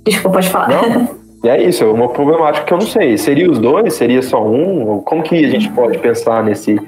[0.03, 0.69] desculpa, pode falar.
[0.69, 1.17] Não?
[1.43, 3.15] E é isso, é uma problemática que eu não sei.
[3.15, 3.93] Seria os dois?
[3.93, 5.01] Seria só um?
[5.01, 6.81] Como que a gente pode pensar nesse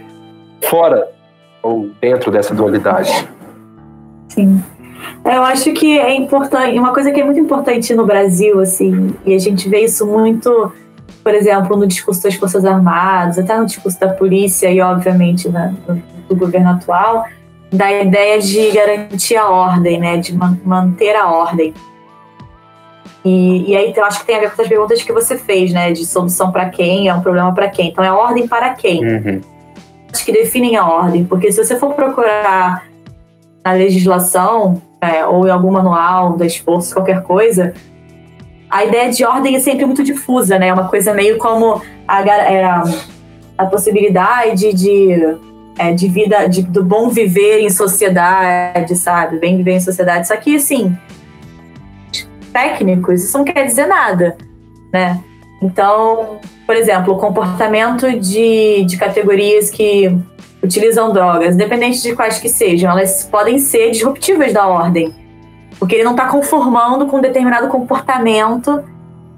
[0.64, 1.08] fora
[1.62, 3.30] ou dentro dessa dualidade?
[4.30, 4.60] Sim.
[5.26, 9.34] Eu acho que é importante, uma coisa que é muito importante no Brasil, assim, e
[9.34, 10.72] a gente vê isso muito,
[11.24, 15.74] por exemplo, no discurso das Forças Armadas, até no discurso da polícia e, obviamente, na,
[16.28, 17.26] do governo atual,
[17.72, 21.74] da ideia de garantir a ordem, né, de manter a ordem.
[23.24, 25.72] E, e aí eu acho que tem a ver com as perguntas que você fez,
[25.72, 27.90] né, de solução para quem, é um problema para quem.
[27.90, 29.04] Então é ordem para quem?
[29.04, 29.42] Uhum.
[30.12, 32.89] Acho que definem a ordem, porque se você for procurar
[33.64, 37.74] na legislação é, ou em algum manual da esforço, qualquer coisa,
[38.70, 40.68] a ideia de ordem é sempre muito difusa, né?
[40.68, 42.64] É uma coisa meio como a, é,
[43.58, 45.38] a possibilidade de
[45.80, 49.40] é, de vida, de, do bom viver em sociedade, sabe?
[49.40, 50.28] Bem viver em sociedade.
[50.28, 50.96] Só que, assim,
[52.52, 54.38] técnicos, isso não quer dizer nada,
[54.92, 55.24] né?
[55.62, 60.16] Então, por exemplo, o comportamento de, de categorias que
[60.62, 65.12] utilizam drogas, independente de quais que sejam, elas podem ser disruptivas da ordem.
[65.80, 68.84] Porque ele não está conformando com um determinado comportamento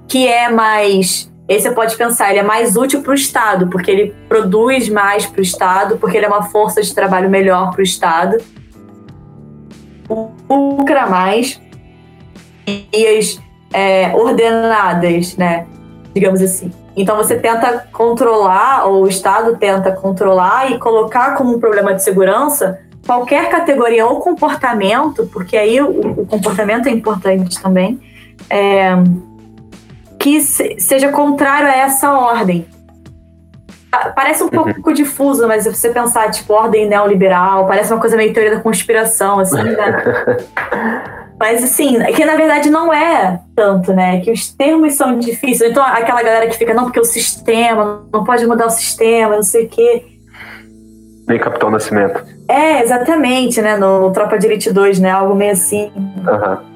[0.06, 3.90] que é mais esse você pode pensar, ele é mais útil para o Estado, porque
[3.90, 7.80] ele produz mais para o Estado, porque ele é uma força de trabalho melhor para
[7.80, 8.36] o Estado.
[10.50, 11.58] Lucra mais
[12.66, 13.40] e as
[13.72, 15.66] é, ordenadas, né?
[16.14, 16.70] Digamos assim.
[16.96, 22.02] Então você tenta controlar, ou o Estado tenta controlar e colocar como um problema de
[22.02, 28.00] segurança qualquer categoria ou comportamento, porque aí o, o comportamento é importante também.
[28.48, 28.94] É,
[30.18, 32.64] que seja contrário a essa ordem.
[34.14, 34.72] Parece um uhum.
[34.72, 38.62] pouco difuso, mas se você pensar, tipo, ordem neoliberal, parece uma coisa meio teoria da
[38.62, 40.38] conspiração, assim, né?
[41.38, 44.20] mas, assim, que na verdade não é tanto, né?
[44.20, 45.70] Que os termos são difíceis.
[45.70, 49.42] Então, aquela galera que fica, não, porque o sistema, não pode mudar o sistema, não
[49.42, 50.04] sei o quê.
[51.26, 52.24] Bem Capitão Nascimento.
[52.48, 53.76] É, exatamente, né?
[53.76, 55.10] No, no Tropa de Elite 2, né?
[55.10, 55.90] Algo meio assim.
[55.96, 56.72] Uhum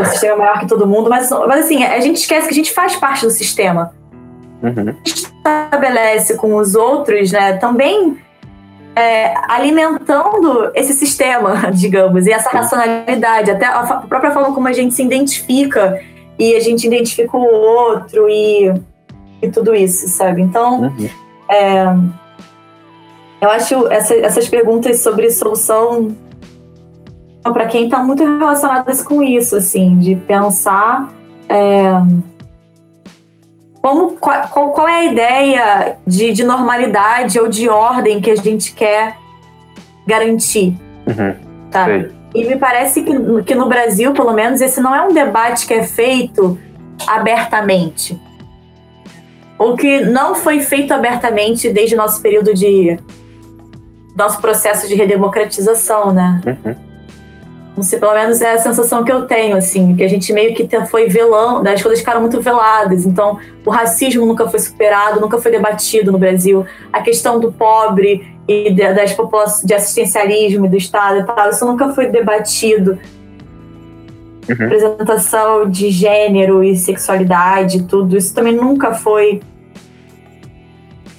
[0.00, 2.56] o sistema é maior que todo mundo, mas, mas assim, a gente esquece que a
[2.56, 3.92] gente faz parte do sistema.
[4.62, 4.88] Uhum.
[4.88, 8.16] A gente estabelece com os outros, né, também
[8.94, 14.94] é, alimentando esse sistema, digamos, e essa racionalidade, até a própria forma como a gente
[14.94, 16.00] se identifica
[16.38, 18.72] e a gente identifica o outro e,
[19.40, 20.42] e tudo isso, sabe?
[20.42, 21.08] Então, uhum.
[21.50, 21.84] é,
[23.40, 26.16] eu acho essa, essas perguntas sobre solução
[27.42, 31.12] para quem está muito relacionado com isso, assim, de pensar
[31.48, 31.90] é,
[33.82, 38.72] como, qual, qual, é a ideia de, de, normalidade ou de ordem que a gente
[38.72, 39.16] quer
[40.06, 40.78] garantir.
[41.06, 41.34] Uhum.
[41.68, 41.88] Tá?
[42.32, 45.74] E me parece que, que no Brasil, pelo menos, esse não é um debate que
[45.74, 46.56] é feito
[47.06, 48.18] abertamente.
[49.58, 52.98] Ou que não foi feito abertamente desde o nosso período de.
[54.16, 56.40] nosso processo de redemocratização, né?
[56.46, 56.91] Uhum.
[57.74, 60.54] Não sei, pelo menos é a sensação que eu tenho, assim, que a gente meio
[60.54, 63.06] que foi velando, as coisas ficaram muito veladas.
[63.06, 66.66] Então, o racismo nunca foi superado, nunca foi debatido no Brasil.
[66.92, 71.88] A questão do pobre e das populações de assistencialismo do Estado e tal, isso nunca
[71.94, 72.98] foi debatido.
[74.48, 74.56] Uhum.
[74.56, 79.40] Representação de gênero e sexualidade, tudo isso também nunca foi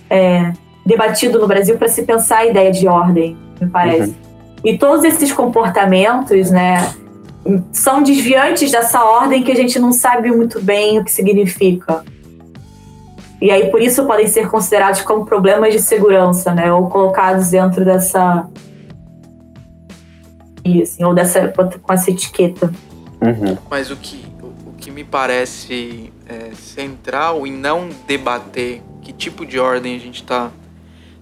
[0.10, 0.54] é,
[0.86, 4.12] debatido no Brasil para se pensar a ideia de ordem, me parece.
[4.12, 4.23] Uhum.
[4.64, 6.93] E todos esses comportamentos, né,
[7.72, 12.03] são desviantes dessa ordem que a gente não sabe muito bem o que significa.
[13.41, 17.84] E aí, por isso, podem ser considerados como problemas de segurança, né, ou colocados dentro
[17.84, 18.47] dessa.
[20.82, 22.72] Assim, ou dessa, com essa etiqueta.
[23.22, 23.57] Uhum.
[23.70, 29.45] Mas o que, o, o que me parece é, central em não debater que tipo
[29.45, 30.51] de ordem a gente está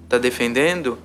[0.07, 0.99] tá defendendo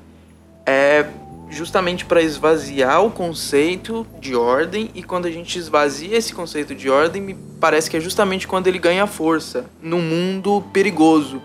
[0.66, 1.06] é
[1.48, 6.90] justamente para esvaziar o conceito de ordem e quando a gente esvazia esse conceito de
[6.90, 11.40] ordem, me parece que é justamente quando ele ganha força no mundo perigoso,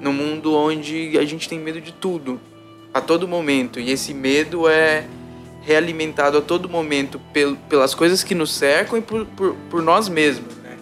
[0.00, 2.40] no mundo onde a gente tem medo de tudo
[2.92, 5.04] a todo momento e esse medo é
[5.62, 10.08] realimentado a todo momento pel pelas coisas que nos cercam e por, por, por nós
[10.08, 10.54] mesmos.
[10.56, 10.76] Né?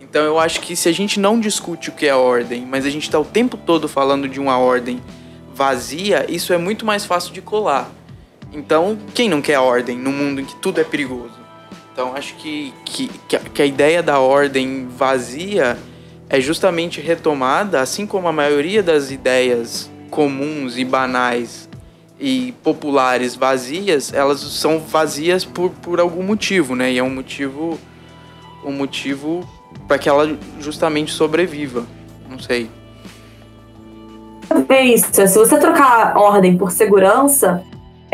[0.00, 2.90] Então eu acho que se a gente não discute o que é ordem, mas a
[2.90, 5.02] gente está o tempo todo falando de uma ordem
[5.54, 7.90] vazia, isso é muito mais fácil de colar.
[8.54, 11.44] Então, quem não quer ordem no mundo em que tudo é perigoso?
[11.92, 15.78] Então acho que, que, que a ideia da ordem vazia
[16.28, 21.68] é justamente retomada, assim como a maioria das ideias comuns e banais
[22.18, 26.92] e populares vazias, elas são vazias por, por algum motivo, né?
[26.92, 27.78] E é um motivo
[28.64, 29.48] um motivo
[29.86, 31.84] para que ela justamente sobreviva.
[32.28, 32.70] Não sei.
[34.68, 35.06] É isso.
[35.12, 37.62] Se você trocar ordem por segurança,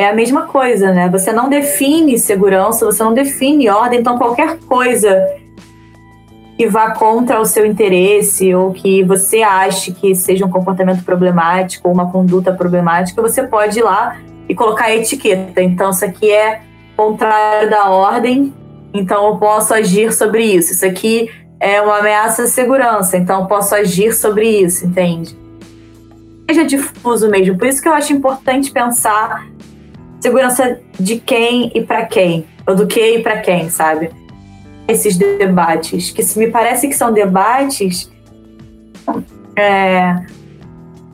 [0.00, 1.10] é a mesma coisa, né?
[1.10, 5.14] Você não define segurança, você não define ordem, então qualquer coisa
[6.56, 11.86] que vá contra o seu interesse ou que você ache que seja um comportamento problemático
[11.86, 14.16] ou uma conduta problemática, você pode ir lá
[14.48, 15.62] e colocar a etiqueta.
[15.62, 16.62] Então, isso aqui é
[16.96, 18.54] contrário da ordem,
[18.94, 20.72] então eu posso agir sobre isso.
[20.72, 25.38] Isso aqui é uma ameaça à segurança, então eu posso agir sobre isso, entende?
[26.48, 27.58] Seja difuso mesmo.
[27.58, 29.46] Por isso que eu acho importante pensar
[30.20, 34.10] segurança de quem e para quem, ou do que e para quem, sabe?
[34.86, 38.10] Esses debates, que me parece que são debates
[39.56, 40.16] é,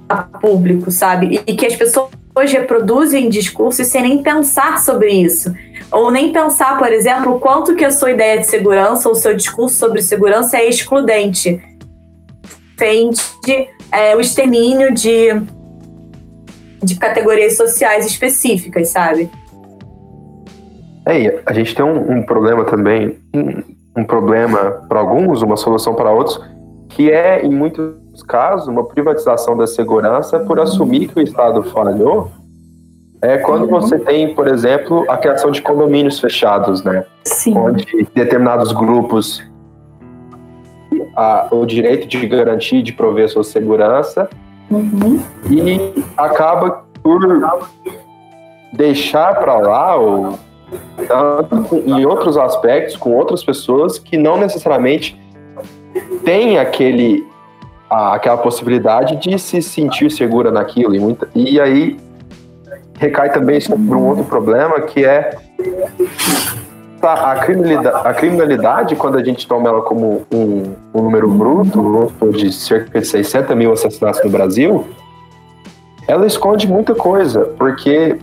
[0.08, 1.40] a público, sabe?
[1.46, 2.10] E que as pessoas
[2.48, 5.52] reproduzem discursos sem nem pensar sobre isso.
[5.90, 9.34] Ou nem pensar, por exemplo, quanto que a sua ideia de segurança ou o seu
[9.34, 11.60] discurso sobre segurança é excludente.
[12.76, 13.20] Defende
[13.90, 15.28] é, o extermínio de,
[16.82, 19.30] de categorias sociais específicas, sabe?
[21.06, 23.62] É, a gente tem um, um problema também, um,
[24.00, 26.40] um problema para alguns, uma solução para outros,
[26.88, 32.30] que é, em muitos casos, uma privatização da segurança por assumir que o Estado falhou
[33.22, 33.80] é quando uhum.
[33.80, 37.04] você tem, por exemplo, a criação de condomínios fechados, né?
[37.24, 37.56] Sim.
[37.56, 39.42] Onde determinados grupos
[41.14, 44.28] a, o direito de garantir, de prover sua segurança
[44.70, 45.20] uhum.
[45.50, 47.20] e acaba por
[48.72, 50.38] deixar para lá ou
[51.06, 55.20] tanto em outros aspectos com outras pessoas que não necessariamente
[56.24, 57.26] têm aquele
[57.88, 61.96] a, aquela possibilidade de se sentir segura naquilo e, muita, e aí
[62.98, 65.38] recai também sobre um outro problema que é
[67.14, 72.32] tá, a, criminalidade, a criminalidade, quando a gente toma ela como um, um número bruto,
[72.32, 74.86] de cerca de 60 mil assassinatos no Brasil,
[76.08, 78.18] ela esconde muita coisa, porque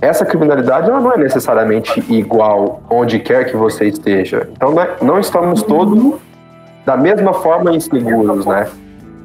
[0.00, 4.48] essa criminalidade ela não é necessariamente igual onde quer que você esteja.
[4.52, 6.14] Então não, é, não estamos todos
[6.86, 8.68] da mesma forma inseguros, né?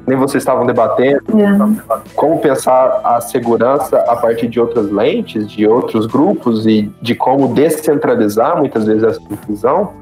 [0.06, 2.04] Nem vocês estavam debatendo, é.
[2.14, 7.54] como pensar a segurança a partir de outras lentes, de outros grupos e de como
[7.54, 9.92] descentralizar muitas vezes essa decisão.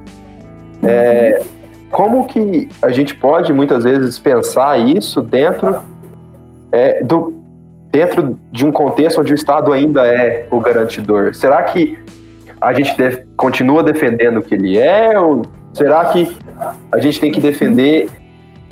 [0.82, 1.42] É,
[1.90, 5.80] como que a gente pode muitas vezes pensar isso dentro
[6.72, 7.40] é, do
[7.92, 11.34] dentro de um contexto onde o Estado ainda é o garantidor?
[11.34, 11.98] Será que
[12.58, 15.42] a gente deve, continua defendendo o que ele é ou
[15.74, 16.34] será que
[16.90, 18.08] a gente tem que defender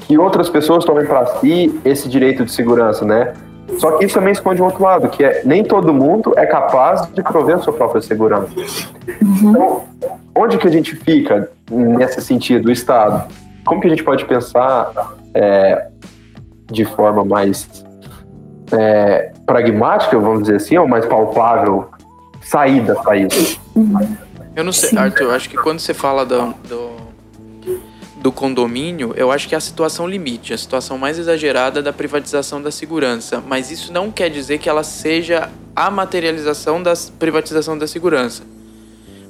[0.00, 3.34] que outras pessoas tomem para si esse direito de segurança, né?
[3.78, 7.06] Só que isso também esconde um outro lado, que é nem todo mundo é capaz
[7.12, 8.48] de prover a sua própria segurança.
[9.22, 9.50] Uhum.
[9.50, 9.84] Então,
[10.34, 13.32] onde que a gente fica nesse sentido, o Estado?
[13.64, 14.90] Como que a gente pode pensar
[15.34, 15.86] é,
[16.66, 17.68] de forma mais
[18.72, 21.88] é, pragmática, vamos dizer assim, ou mais palpável,
[22.42, 23.60] saída para isso?
[24.56, 27.09] Eu não sei, Arthur, eu acho que quando você fala do, do
[28.20, 32.60] do condomínio, eu acho que é a situação limite, a situação mais exagerada da privatização
[32.60, 33.42] da segurança.
[33.46, 38.42] Mas isso não quer dizer que ela seja a materialização da privatização da segurança.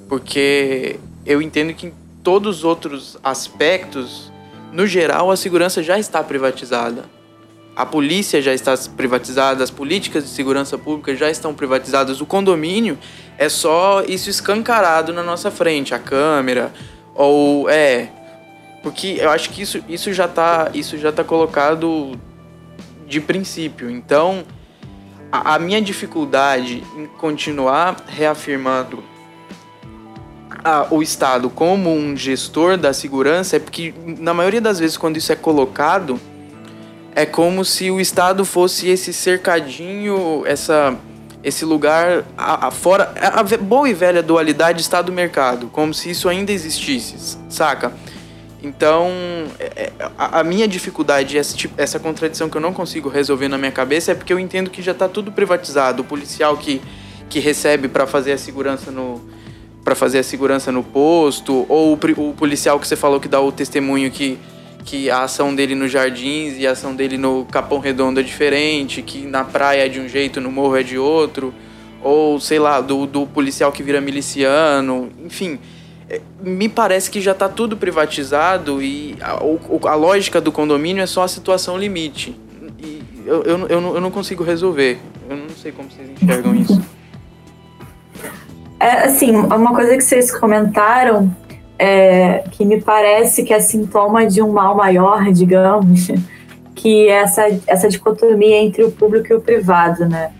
[0.08, 4.32] Porque eu entendo que em todos os outros aspectos,
[4.72, 7.04] no geral, a segurança já está privatizada.
[7.76, 12.20] A polícia já está privatizada, as políticas de segurança pública já estão privatizadas.
[12.20, 12.98] O condomínio
[13.38, 16.72] é só isso escancarado na nossa frente, a câmera,
[17.14, 18.08] ou é
[18.82, 22.18] porque eu acho que isso, isso já tá isso já tá colocado
[23.06, 23.90] de princípio.
[23.90, 24.44] Então,
[25.30, 29.02] a, a minha dificuldade em continuar reafirmando
[30.64, 35.16] a, o Estado como um gestor da segurança é porque, na maioria das vezes, quando
[35.16, 36.20] isso é colocado,
[37.14, 40.96] é como se o Estado fosse esse cercadinho, essa,
[41.42, 43.12] esse lugar a, a fora.
[43.20, 47.92] A, a boa e velha dualidade Estado-mercado, como se isso ainda existisse, saca?
[48.62, 49.08] Então,
[49.58, 53.72] é, é, a, minha dificuldade, essa, essa contradição que eu não consigo resolver na minha
[53.72, 56.02] cabeça é porque eu entendo que já está tudo privatizado.
[56.02, 56.80] O policial que,
[57.28, 59.20] que recebe para fazer a segurança no
[59.82, 63.50] para fazer a segurança no posto, ou o, policial que você falou que dá o
[63.50, 64.38] testemunho que,
[64.84, 69.00] que a ação dele nos jardins e a ação dele no Capão Redondo é diferente,
[69.00, 71.52] que na praia é de um jeito, no morro é de outro,
[72.02, 75.58] ou sei lá, do, do policial que vira miliciano, enfim
[76.42, 79.38] me parece que já está tudo privatizado e a,
[79.88, 82.38] a, lógica do condomínio é só a situação limite.
[82.78, 84.98] E eu, eu, eu, não, eu não consigo resolver.
[85.28, 86.82] Eu não sei como vocês enxergam isso.
[88.80, 91.34] É, assim, uma coisa que vocês comentaram
[91.78, 96.08] é, que me parece que é sintoma de um mal maior, digamos,
[96.74, 100.32] que é essa, essa dicotomia entre o público e o privado, né?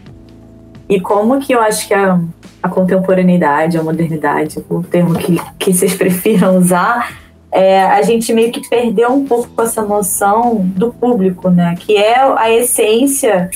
[0.89, 2.18] E como que eu acho que a,
[2.62, 7.18] a contemporaneidade, a modernidade, o termo que, que vocês prefiram usar,
[7.50, 11.74] é, a gente meio que perdeu um pouco essa noção do público, né?
[11.78, 13.50] Que é a essência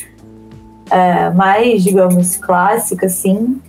[0.90, 3.60] é, mais, digamos, clássica, assim,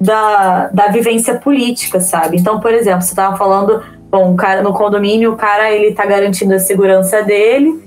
[0.00, 2.36] da, da vivência política, sabe?
[2.36, 6.54] Então, por exemplo, você estava falando, bom, cara no condomínio, o cara ele tá garantindo
[6.54, 7.85] a segurança dele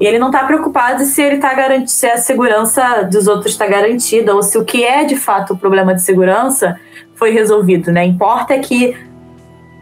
[0.00, 3.66] e ele não está preocupado se ele tá garantindo se a segurança dos outros está
[3.66, 6.78] garantida ou se o que é de fato o problema de segurança
[7.14, 8.04] foi resolvido, né?
[8.04, 8.96] Importa é que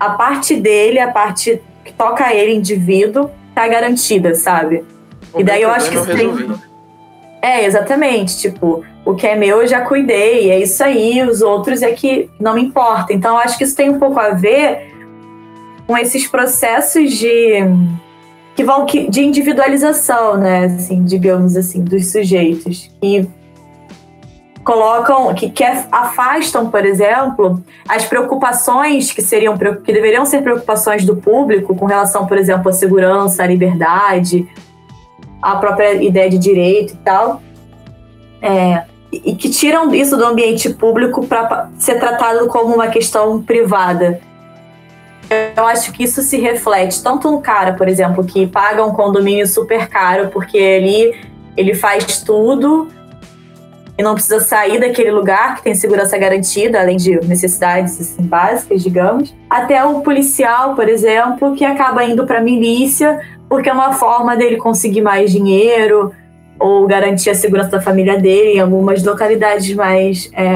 [0.01, 4.85] a parte dele, a parte que toca a ele, indivíduo, tá garantida, sabe?
[5.33, 6.31] O e daí eu acho que isso tem...
[7.43, 8.39] É, exatamente.
[8.39, 12.29] Tipo, o que é meu eu já cuidei, é isso aí, os outros é que
[12.41, 13.13] não me importa.
[13.13, 14.93] Então, eu acho que isso tem um pouco a ver
[15.87, 17.63] com esses processos de
[18.57, 23.29] que vão de individualização, né, assim, digamos assim, dos sujeitos que
[24.65, 31.15] colocam que, que afastam, por exemplo, as preocupações que seriam que deveriam ser preocupações do
[31.15, 34.49] público com relação, por exemplo, à segurança, à liberdade,
[35.41, 37.43] à própria ideia de direito e tal.
[38.43, 44.21] É, e que tiram isso do ambiente público para ser tratado como uma questão privada.
[45.57, 49.47] Eu acho que isso se reflete tanto no cara, por exemplo, que paga um condomínio
[49.47, 51.15] super caro porque ali
[51.57, 52.89] ele faz tudo
[53.99, 58.83] e não precisa sair daquele lugar que tem segurança garantida, além de necessidades assim, básicas,
[58.83, 63.93] digamos, até o policial, por exemplo, que acaba indo para a milícia porque é uma
[63.93, 66.13] forma dele conseguir mais dinheiro,
[66.59, 70.55] ou garantir a segurança da família dele em algumas localidades mais é,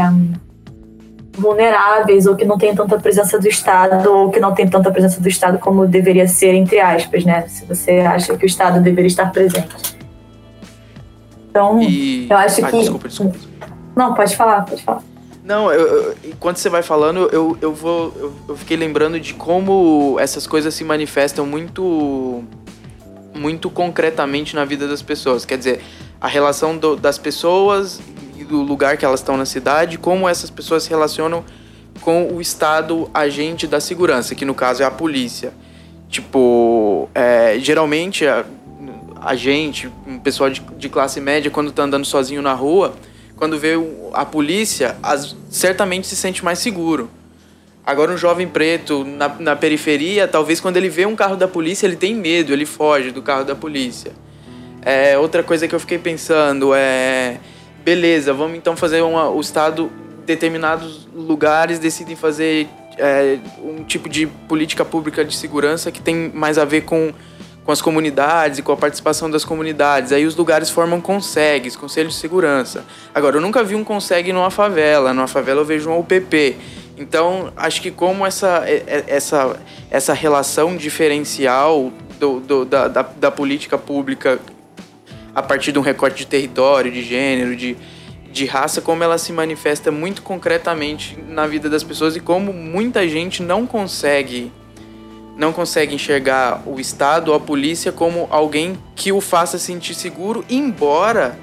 [1.41, 5.21] vulneráveis ou que não tem tanta presença do Estado ou que não tem tanta presença
[5.21, 7.47] do Estado como deveria ser, entre aspas, né?
[7.49, 9.97] Se você acha que o Estado deveria estar presente.
[11.51, 12.29] Então, e...
[12.31, 12.79] eu acho ah, que...
[12.79, 13.39] Desculpa, desculpa.
[13.97, 15.03] Não, pode falar, pode falar.
[15.43, 18.13] Não, eu, eu, enquanto você vai falando, eu, eu vou.
[18.17, 22.45] Eu, eu fiquei lembrando de como essas coisas se manifestam muito
[23.35, 25.45] muito concretamente na vida das pessoas.
[25.45, 25.81] Quer dizer,
[26.21, 28.01] a relação do, das pessoas
[28.45, 31.45] do lugar que elas estão na cidade, como essas pessoas se relacionam
[32.01, 35.53] com o Estado agente da segurança, que no caso é a polícia.
[36.09, 38.45] Tipo, é, geralmente a,
[39.21, 42.95] a, gente, um pessoal de, de, classe média, quando tá andando sozinho na rua,
[43.37, 43.75] quando vê
[44.13, 47.09] a polícia, as, certamente se sente mais seguro.
[47.85, 51.87] Agora, um jovem preto na, na periferia, talvez quando ele vê um carro da polícia,
[51.87, 54.13] ele tem medo, ele foge do carro da polícia.
[54.83, 57.39] É, outra coisa que eu fiquei pensando é.
[57.85, 59.91] Beleza, vamos então fazer uma, o Estado.
[60.27, 66.59] Determinados lugares decidem fazer é, um tipo de política pública de segurança que tem mais
[66.59, 67.13] a ver com,
[67.65, 70.13] com as comunidades e com a participação das comunidades.
[70.13, 72.85] Aí os lugares formam consegues, conselhos de segurança.
[73.15, 75.13] Agora, eu nunca vi um consegue numa favela.
[75.13, 76.57] Numa favela eu vejo um UPP.
[76.97, 79.59] Então, acho que como essa, é, é, essa,
[79.91, 84.39] essa relação diferencial do, do, da, da, da, política pública
[85.35, 87.77] a partir de um recorte de território, de gênero, de,
[88.33, 93.09] de raça, como ela se manifesta muito concretamente na vida das pessoas e como muita
[93.09, 94.53] gente não consegue
[95.37, 100.45] não consegue enxergar o Estado ou a polícia como alguém que o faça sentir seguro,
[100.51, 101.39] embora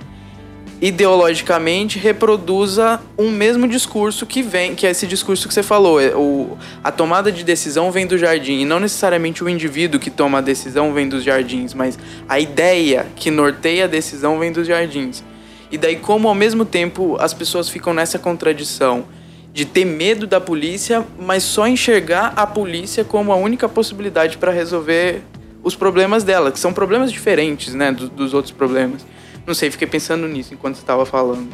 [0.80, 6.00] ideologicamente reproduza um mesmo discurso que vem, que é esse discurso que você falou.
[6.00, 10.12] É, o, a tomada de decisão vem do jardim, e não necessariamente o indivíduo que
[10.12, 11.98] toma a decisão vem dos jardins, mas
[12.30, 15.24] a ideia que norteia a decisão vem dos jardins.
[15.72, 19.06] E daí, como ao mesmo tempo as pessoas ficam nessa contradição
[19.52, 24.52] de ter medo da polícia, mas só enxergar a polícia como a única possibilidade para
[24.52, 25.24] resolver
[25.64, 29.04] os problemas dela, que são problemas diferentes, né, dos, dos outros problemas.
[29.48, 31.48] Não sei, fiquei pensando nisso enquanto você estava falando.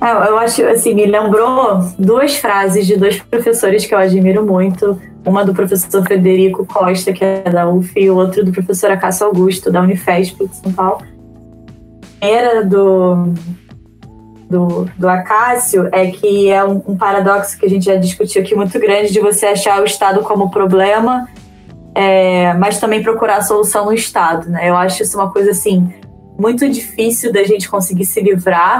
[0.00, 5.00] É, eu acho, assim, me lembrou duas frases de dois professores que eu admiro muito.
[5.24, 9.24] Uma do professor Federico Costa, que é da UF, e o outro do professor Acácio
[9.24, 11.02] Augusto, da Unifesp de São Paulo.
[12.02, 13.32] A primeira do,
[14.50, 18.56] do, do Acácio é que é um, um, paradoxo que a gente já discutiu aqui
[18.56, 21.28] muito grande de você achar o Estado como problema,
[21.94, 24.50] é, mas também procurar a solução no Estado.
[24.50, 24.68] Né?
[24.68, 26.01] Eu acho isso uma coisa assim
[26.42, 28.76] muito difícil da gente conseguir se livrar,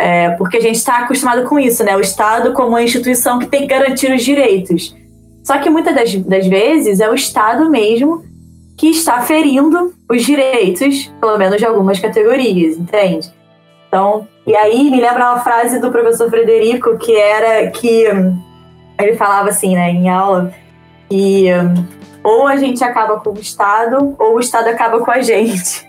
[0.00, 1.96] É, porque a gente está acostumado com isso, né?
[1.96, 4.94] O Estado como uma instituição que tem que garantir os direitos.
[5.42, 8.22] Só que muitas das, das vezes é o Estado mesmo
[8.76, 13.26] que está ferindo os direitos, pelo menos de algumas categorias, entende?
[13.88, 18.38] Então, e aí me lembra uma frase do professor Frederico que era que hum,
[19.00, 20.52] ele falava assim, né, em aula,
[21.08, 21.84] que hum,
[22.22, 25.87] ou a gente acaba com o Estado ou o Estado acaba com a gente.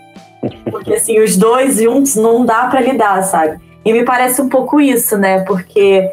[0.70, 3.58] Porque assim, os dois juntos não dá para lidar, sabe?
[3.84, 5.40] E me parece um pouco isso, né?
[5.40, 6.12] Porque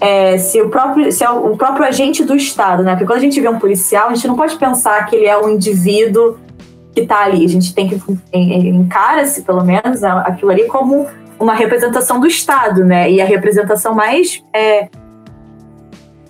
[0.00, 2.92] é, se, o próprio, se é o próprio agente do Estado, né?
[2.92, 5.38] Porque quando a gente vê um policial, a gente não pode pensar que ele é
[5.38, 6.38] um indivíduo
[6.94, 7.44] que está ali.
[7.44, 8.00] A gente tem que
[8.32, 11.06] encara-se, pelo menos, aquilo ali como
[11.38, 13.10] uma representação do Estado, né?
[13.10, 14.88] E a representação mais é,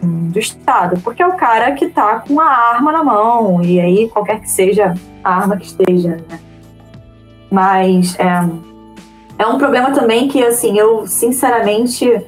[0.02, 4.08] do Estado, porque é o cara que está com a arma na mão, e aí
[4.08, 6.40] qualquer que seja a arma que esteja, né?
[7.52, 8.48] Mas é,
[9.38, 12.24] é um problema também que, assim, eu sinceramente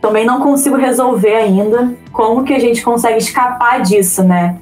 [0.00, 4.60] também não consigo resolver ainda como que a gente consegue escapar disso, né?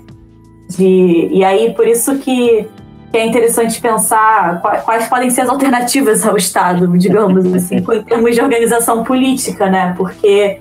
[0.70, 2.66] De, e aí, por isso que,
[3.12, 8.02] que é interessante pensar quais, quais, podem ser as alternativas ao Estado, digamos assim, em
[8.02, 9.92] termos de organização política, né?
[9.98, 10.60] Porque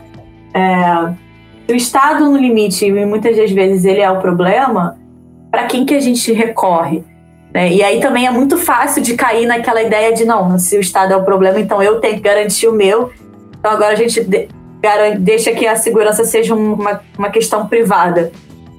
[0.54, 4.98] é, o Estado no limite, e muitas das vezes ele é o problema,
[5.50, 7.06] para quem que a gente recorre?
[7.54, 7.72] Né?
[7.72, 11.14] E aí também é muito fácil de cair naquela ideia de não, se o Estado
[11.14, 13.12] é o problema, então eu tenho que garantir o meu.
[13.60, 14.26] Então agora a gente
[15.20, 18.32] deixa que a segurança seja uma, uma questão privada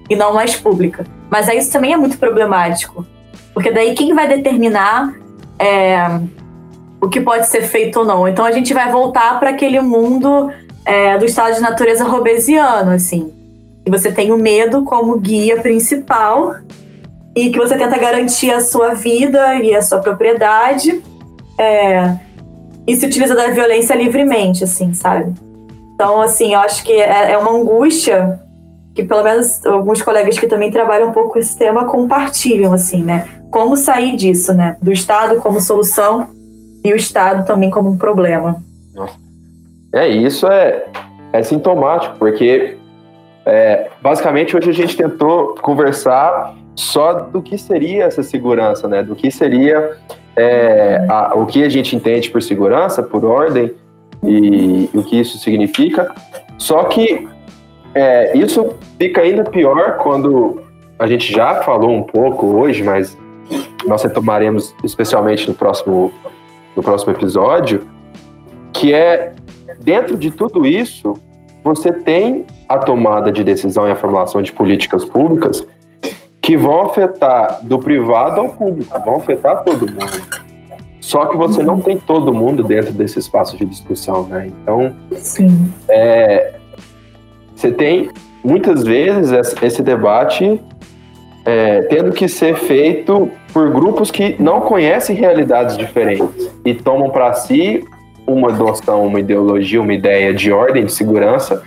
[0.08, 1.04] e não mais pública.
[1.28, 3.04] Mas aí isso também é muito problemático,
[3.52, 5.12] porque daí quem vai determinar
[5.58, 6.20] é,
[7.00, 8.26] o que pode ser feito ou não?
[8.26, 10.50] Então a gente vai voltar para aquele mundo
[10.84, 13.32] é, do estado de natureza robesiano, assim.
[13.84, 16.56] Que você tem o medo como guia principal
[17.40, 21.02] e que você tenta garantir a sua vida e a sua propriedade
[21.58, 22.16] é,
[22.86, 25.32] e se utiliza da violência livremente, assim, sabe?
[25.94, 28.40] Então, assim, eu acho que é, é uma angústia
[28.94, 33.26] que pelo menos alguns colegas que também trabalham um pouco esse tema compartilham, assim, né?
[33.50, 34.76] Como sair disso, né?
[34.82, 36.28] Do Estado como solução
[36.84, 38.62] e o Estado também como um problema.
[39.92, 40.86] É, isso é,
[41.32, 42.76] é sintomático, porque
[43.46, 49.02] é, basicamente hoje a gente tentou conversar só do que seria essa segurança, né?
[49.02, 49.98] Do que seria
[50.34, 53.72] é, a, o que a gente entende por segurança, por ordem,
[54.24, 56.14] e, o que isso significa.
[56.56, 57.28] Só que
[57.94, 60.62] é, isso fica ainda pior quando
[60.98, 63.16] a gente já falou um pouco hoje, mas
[63.86, 66.12] nós retomaremos especialmente no próximo,
[66.74, 67.86] no próximo episódio,
[68.72, 69.34] que é
[69.80, 71.14] dentro de tudo isso,
[71.62, 75.66] você tem a tomada de decisão e a formulação de políticas públicas
[76.50, 80.20] que vão afetar do privado ao público, vão afetar todo mundo.
[81.00, 84.48] Só que você não tem todo mundo dentro desse espaço de discussão, né?
[84.48, 85.72] Então, Sim.
[85.88, 86.54] É,
[87.54, 88.10] você tem
[88.42, 89.30] muitas vezes
[89.62, 90.60] esse debate
[91.44, 97.32] é, tendo que ser feito por grupos que não conhecem realidades diferentes e tomam para
[97.32, 97.84] si
[98.26, 101.62] uma noção, uma ideologia, uma ideia de ordem, de segurança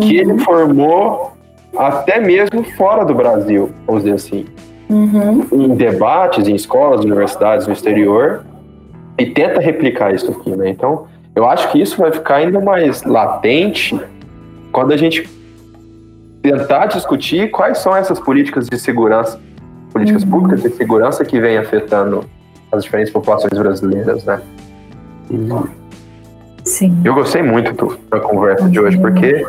[0.00, 0.32] que uhum.
[0.32, 1.35] ele formou
[1.78, 4.44] até mesmo fora do Brasil, vamos dizer assim.
[4.88, 5.46] Uhum.
[5.52, 8.44] Em debates, em escolas, universidades no exterior,
[9.18, 10.68] e tenta replicar isso aqui, né?
[10.68, 13.98] Então, eu acho que isso vai ficar ainda mais latente
[14.72, 15.28] quando a gente
[16.42, 19.40] tentar discutir quais são essas políticas de segurança,
[19.92, 20.30] políticas uhum.
[20.30, 22.24] públicas de segurança que vêm afetando
[22.70, 24.40] as diferentes populações brasileiras, né?
[25.30, 25.36] E
[26.66, 27.00] Sim.
[27.04, 29.46] Eu gostei muito da conversa de hoje, porque.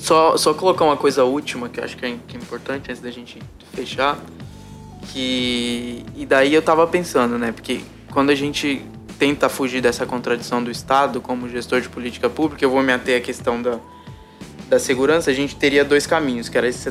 [0.00, 3.02] Só, só colocar uma coisa última que eu acho que é, que é importante antes
[3.02, 3.38] da gente
[3.72, 4.18] fechar.
[5.12, 6.04] Que.
[6.16, 7.52] E daí eu tava pensando, né?
[7.52, 7.80] Porque
[8.10, 8.82] quando a gente
[9.18, 13.18] tenta fugir dessa contradição do Estado como gestor de política pública, eu vou me ater
[13.18, 13.78] à questão da,
[14.70, 16.90] da segurança, a gente teria dois caminhos, que era esse,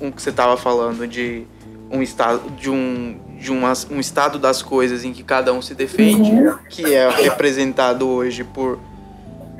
[0.00, 1.44] um que você estava falando de
[1.90, 5.74] um estado de um de uma, um estado das coisas em que cada um se
[5.74, 6.58] defende, uhum.
[6.68, 8.78] que é representado hoje por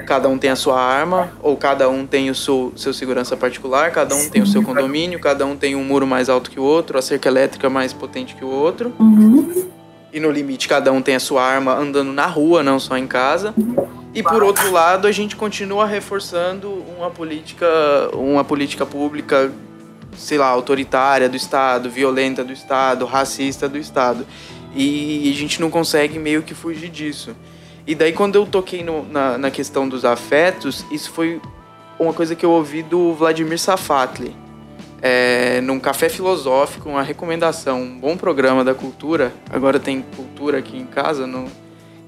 [0.05, 3.91] cada um tem a sua arma, ou cada um tem o seu, seu segurança particular,
[3.91, 4.31] cada um Sim.
[4.31, 7.03] tem o seu condomínio, cada um tem um muro mais alto que o outro, a
[7.03, 8.93] cerca elétrica mais potente que o outro.
[8.99, 9.69] Uhum.
[10.13, 13.07] E no limite, cada um tem a sua arma andando na rua, não só em
[13.07, 13.53] casa.
[14.15, 17.67] E por outro lado, a gente continua reforçando uma política,
[18.13, 19.51] uma política pública,
[20.17, 24.25] sei lá, autoritária do Estado, violenta do Estado, racista do Estado.
[24.73, 27.35] E a gente não consegue meio que fugir disso.
[27.87, 31.41] E daí, quando eu toquei no, na, na questão dos afetos, isso foi
[31.99, 34.35] uma coisa que eu ouvi do Vladimir Safatli
[35.03, 39.35] é, num café filosófico, uma recomendação, um bom programa da cultura.
[39.51, 41.47] Agora tem cultura aqui em casa, no,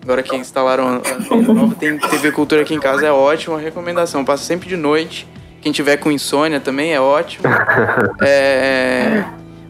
[0.07, 4.24] Agora que instalaram a nova, tem TV Cultura aqui em casa, é ótima recomendação.
[4.24, 5.27] Passa sempre de noite.
[5.61, 7.45] Quem tiver com insônia também é ótimo.
[8.24, 9.24] É,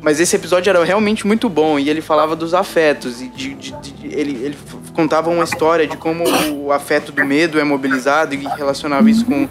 [0.07, 3.21] mas esse episódio era realmente muito bom e ele falava dos afetos.
[3.21, 4.57] E de, de, de, ele, ele
[4.95, 6.23] contava uma história de como
[6.63, 9.49] o afeto do medo é mobilizado e relacionava isso com,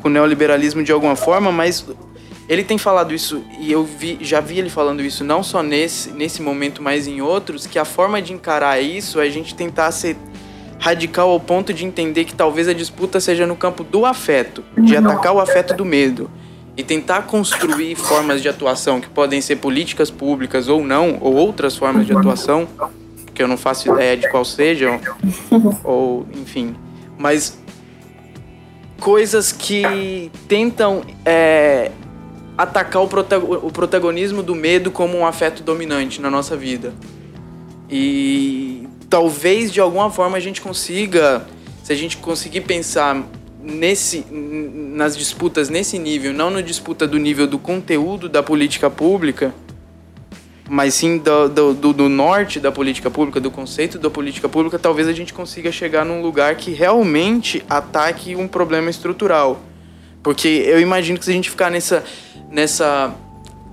[0.00, 1.84] com o neoliberalismo de alguma forma, mas
[2.48, 6.12] ele tem falado isso, e eu vi, já vi ele falando isso não só nesse,
[6.12, 9.90] nesse momento, mas em outros, que a forma de encarar isso é a gente tentar
[9.90, 10.16] ser
[10.78, 14.96] radical ao ponto de entender que talvez a disputa seja no campo do afeto, de
[14.96, 16.30] atacar o afeto do medo.
[16.76, 21.76] E tentar construir formas de atuação que podem ser políticas públicas ou não, ou outras
[21.76, 22.68] formas de atuação,
[23.34, 25.00] que eu não faço ideia de qual sejam,
[25.82, 26.76] ou enfim.
[27.18, 27.58] Mas
[29.00, 31.90] coisas que tentam é,
[32.56, 36.94] atacar o, o protagonismo do medo como um afeto dominante na nossa vida.
[37.90, 41.46] E talvez de alguma forma a gente consiga,
[41.84, 43.22] se a gente conseguir pensar
[43.66, 49.52] nesse, nas disputas nesse nível, não na disputa do nível do conteúdo da política pública,
[50.68, 55.08] mas sim do, do, do, norte da política pública, do conceito da política pública, talvez
[55.08, 59.60] a gente consiga chegar num lugar que realmente ataque um problema estrutural.
[60.22, 62.04] Porque eu imagino que se a gente ficar nessa,
[62.50, 63.14] nessa,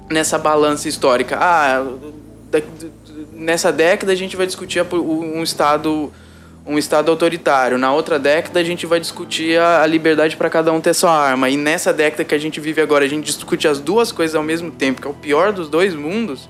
[0.10, 1.84] nessa balança histórica, ah,
[3.32, 6.12] nessa década a gente vai discutir um Estado
[6.66, 7.78] um Estado autoritário.
[7.78, 11.50] Na outra década, a gente vai discutir a, liberdade para cada um ter sua arma.
[11.50, 14.44] E nessa década que a gente vive agora, a gente discute as duas coisas ao
[14.44, 16.50] mesmo tempo, que é o pior dos dois mundos.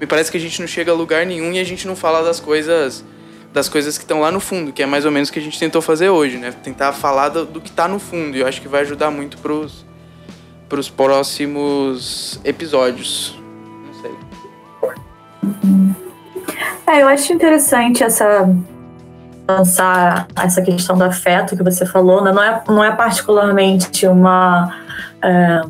[0.00, 2.22] Me parece que a gente não chega a lugar nenhum e a gente não fala
[2.22, 3.04] das coisas
[3.52, 5.42] das coisas que estão lá no fundo, que é mais ou menos o que a
[5.42, 6.52] gente tentou fazer hoje, né?
[6.62, 8.36] Tentar falar do, do que está no fundo.
[8.36, 9.86] E eu acho que vai ajudar muito pros
[10.68, 13.38] para os próximos episódios.
[13.86, 14.10] Não sei.
[16.86, 18.46] É, eu acho interessante essa
[19.48, 22.32] lançar essa questão do afeto que você falou, né?
[22.32, 24.74] não, é, não é particularmente uma
[25.22, 25.62] é,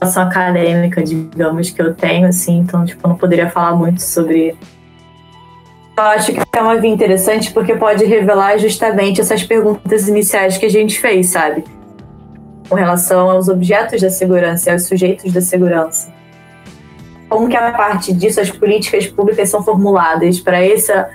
[0.00, 4.56] acadêmica, digamos, que eu tenho, assim, então, tipo, não poderia falar muito sobre.
[5.96, 10.66] Eu acho que é uma via interessante porque pode revelar justamente essas perguntas iniciais que
[10.66, 11.64] a gente fez, sabe?
[12.68, 16.12] com relação aos objetos da segurança e aos sujeitos da segurança.
[17.28, 21.08] Como que a parte disso as políticas públicas são formuladas para essa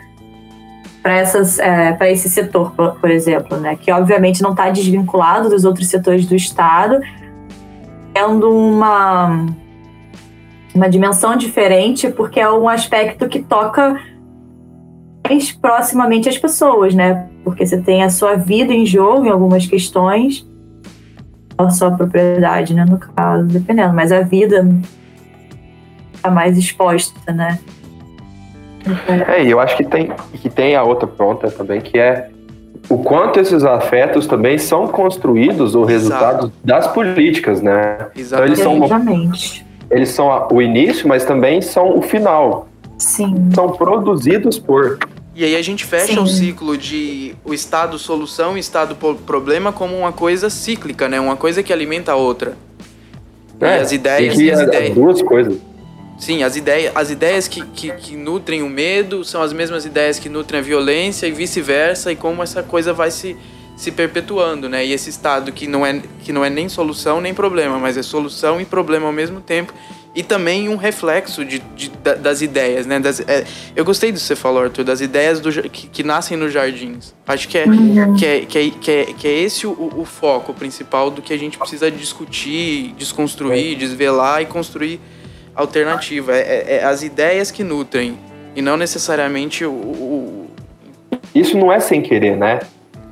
[1.02, 5.88] para é, esse setor, por, por, exemplo, né, que obviamente não está desvinculado dos outros
[5.88, 7.00] setores do Estado,
[8.14, 9.46] tendo uma
[10.74, 14.00] uma dimensão diferente, porque é um aspecto que toca
[15.28, 17.28] mais proximamente as pessoas, né?
[17.44, 20.48] Porque você tem a sua vida em jogo em algumas questões
[21.58, 22.86] a sua propriedade, né?
[22.86, 23.94] No caso, dependendo.
[23.94, 24.68] Mas a vida
[26.14, 27.60] está mais exposta, né?
[29.28, 32.30] É, e eu acho que tem, que tem a outra ponta também, que é
[32.90, 38.08] o quanto esses afetos também são construídos ou resultados das políticas, né?
[38.16, 38.60] Exatamente.
[38.60, 42.68] Então eles são, eles são o início, mas também são o final.
[42.98, 43.50] Sim.
[43.54, 45.00] São produzidos por.
[45.34, 46.20] E aí a gente fecha Sim.
[46.20, 51.20] o ciclo de o estado solução e estado problema como uma coisa cíclica, né?
[51.20, 52.58] Uma coisa que alimenta a outra.
[53.60, 54.40] É, e as ideias.
[54.40, 55.58] E as ideias duas coisas.
[56.22, 60.20] Sim, as ideias, as ideias que, que, que, nutrem o medo são as mesmas ideias
[60.20, 63.36] que nutrem a violência e vice-versa, e como essa coisa vai se,
[63.76, 64.86] se perpetuando, né?
[64.86, 68.04] E esse estado que não, é, que não é nem solução nem problema, mas é
[68.04, 69.74] solução e problema ao mesmo tempo,
[70.14, 73.00] e também um reflexo de, de das ideias, né?
[73.00, 73.44] Das, é,
[73.76, 77.16] eu gostei do que você falou, Arthur, das ideias do, que, que nascem nos jardins.
[77.26, 78.16] Acho que é, uhum.
[78.16, 81.34] que, é, que, é, que, é, que é esse o, o, foco principal do que
[81.34, 83.76] a gente precisa discutir, desconstruir, é.
[83.76, 85.00] desvelar e construir
[85.62, 86.36] alternativa.
[86.36, 88.18] É, é, é, as ideias que nutrem
[88.56, 90.48] e não necessariamente o, o...
[91.34, 92.60] Isso não é sem querer, né?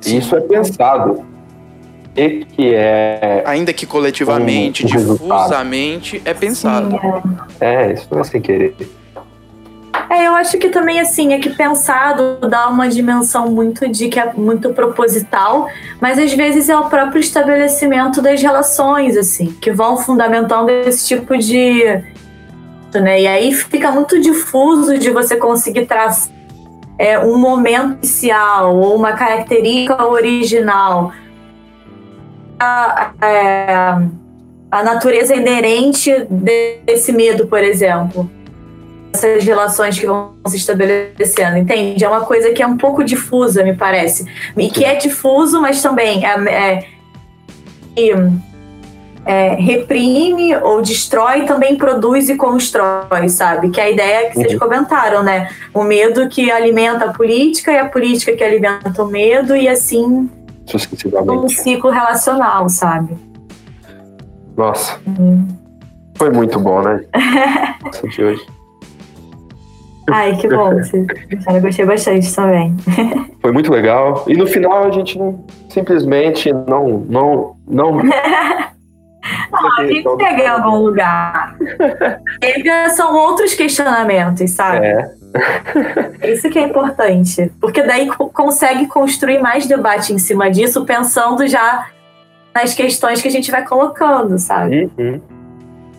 [0.00, 0.18] Sim.
[0.18, 1.24] Isso é pensado
[2.14, 3.42] que é.
[3.46, 6.90] Ainda que coletivamente, um, difusamente, é pensado.
[6.90, 7.86] Sim, é.
[7.86, 8.76] é, isso não é sem querer.
[10.08, 14.18] É, eu acho que também, assim, é que pensado dá uma dimensão muito de que
[14.18, 15.68] é muito proposital,
[16.00, 21.38] mas às vezes é o próprio estabelecimento das relações, assim, que vão fundamentando esse tipo
[21.38, 22.02] de.
[22.98, 23.22] Né?
[23.22, 26.32] E aí fica muito difuso de você conseguir traçar
[27.00, 31.12] é, um momento inicial ou uma característica original
[32.58, 34.02] a, a,
[34.70, 38.30] a natureza inerente desse medo, por exemplo.
[39.14, 42.04] Essas relações que vão se estabelecendo, entende?
[42.04, 44.26] É uma coisa que é um pouco difusa, me parece.
[44.54, 46.86] E que é difuso, mas também é, é
[49.24, 53.70] é, reprime ou destrói, também produz e constrói, sabe?
[53.70, 54.58] Que é a ideia que vocês uhum.
[54.58, 55.48] comentaram, né?
[55.74, 60.28] O medo que alimenta a política e a política que alimenta o medo, e assim
[61.26, 63.16] um ciclo relacional, sabe?
[64.56, 64.98] Nossa.
[65.06, 65.48] Uhum.
[66.16, 67.04] Foi muito bom, né?
[68.08, 68.46] de hoje.
[70.10, 70.72] Ai, que bom.
[70.72, 72.76] Eu gostei bastante também.
[73.40, 74.24] Foi muito legal.
[74.26, 77.04] E no final a gente não, simplesmente não.
[77.08, 78.02] não, não
[79.66, 81.56] Ah, tem que pegar em algum lugar.
[82.42, 84.86] Eles são outros questionamentos, sabe?
[84.86, 85.10] É.
[86.32, 87.50] Isso que é importante.
[87.60, 91.88] Porque daí consegue construir mais debate em cima disso, pensando já
[92.54, 94.90] nas questões que a gente vai colocando, sabe?
[94.98, 95.20] Uhum.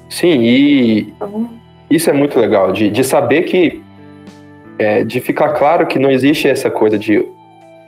[0.10, 1.50] Sim, e então...
[1.90, 3.82] isso é muito legal, de, de saber que.
[4.78, 7.24] É, de ficar claro que não existe essa coisa de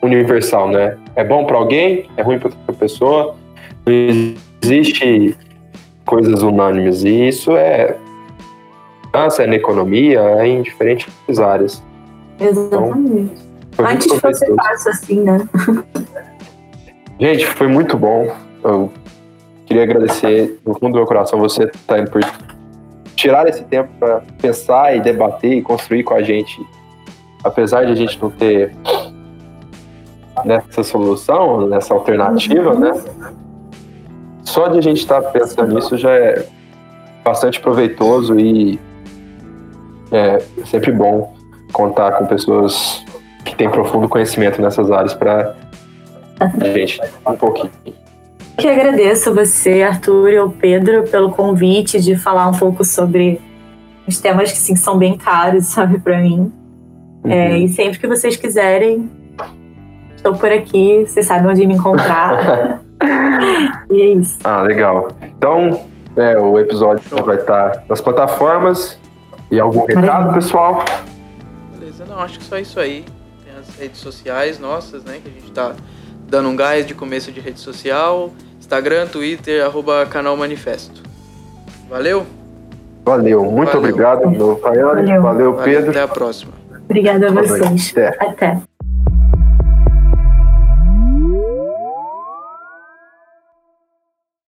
[0.02, 0.96] universal, né?
[1.16, 3.36] É bom para alguém, é ruim para outra pessoa.
[3.86, 5.36] Não existe
[6.06, 7.04] coisas unânimes.
[7.04, 7.98] E isso é
[9.14, 11.08] é na economia, é em diferentes
[11.40, 11.84] áreas.
[12.40, 13.42] Exatamente.
[13.72, 15.48] Então, Antes fosse fácil assim, né?
[17.20, 18.34] Gente, foi muito bom.
[18.64, 18.92] Eu
[19.66, 22.22] queria agradecer no fundo do meu coração você estar tá por
[23.16, 26.60] tirar esse tempo para pensar e debater e construir com a gente,
[27.44, 28.76] apesar de a gente não ter
[30.44, 32.92] nessa solução, nessa alternativa, né?
[34.54, 36.46] Só de a gente estar tá pensando nisso já é
[37.26, 38.80] bastante proveitoso e
[40.12, 41.34] é sempre bom
[41.72, 43.04] contar com pessoas
[43.44, 45.56] que têm profundo conhecimento nessas áreas para
[46.40, 47.72] a gente um pouquinho.
[48.56, 53.42] Que agradeço você, Arthur e o Pedro, pelo convite de falar um pouco sobre
[54.08, 56.54] os temas que sim, são bem caros, sabe, para mim.
[57.24, 57.34] É, uhum.
[57.34, 59.10] É, e sempre que vocês quiserem,
[60.16, 62.82] estou por aqui, vocês sabem onde me encontrar.
[63.90, 64.40] e é isso.
[64.44, 65.10] Ah, legal.
[65.22, 65.86] Então,
[66.16, 68.98] é, o episódio vai estar nas plataformas.
[69.52, 70.84] E algum recado, pessoal?
[71.78, 73.06] Beleza, não, acho que só isso aí.
[73.46, 75.20] Tem as redes sociais nossas, né?
[75.24, 75.74] Que a gente tá
[76.28, 78.32] dando um gás de começo de rede social.
[78.60, 81.04] Instagram, Twitter, arroba canal Manifesto.
[81.90, 82.26] Valeu?
[83.06, 83.80] Valeu, muito Valeu.
[83.80, 85.22] obrigado, meu Valeu.
[85.22, 85.92] Valeu, Pedro.
[85.92, 86.54] Até a próxima.
[86.86, 87.92] Obrigada a vocês.
[87.92, 88.08] Até.
[88.20, 88.73] Até.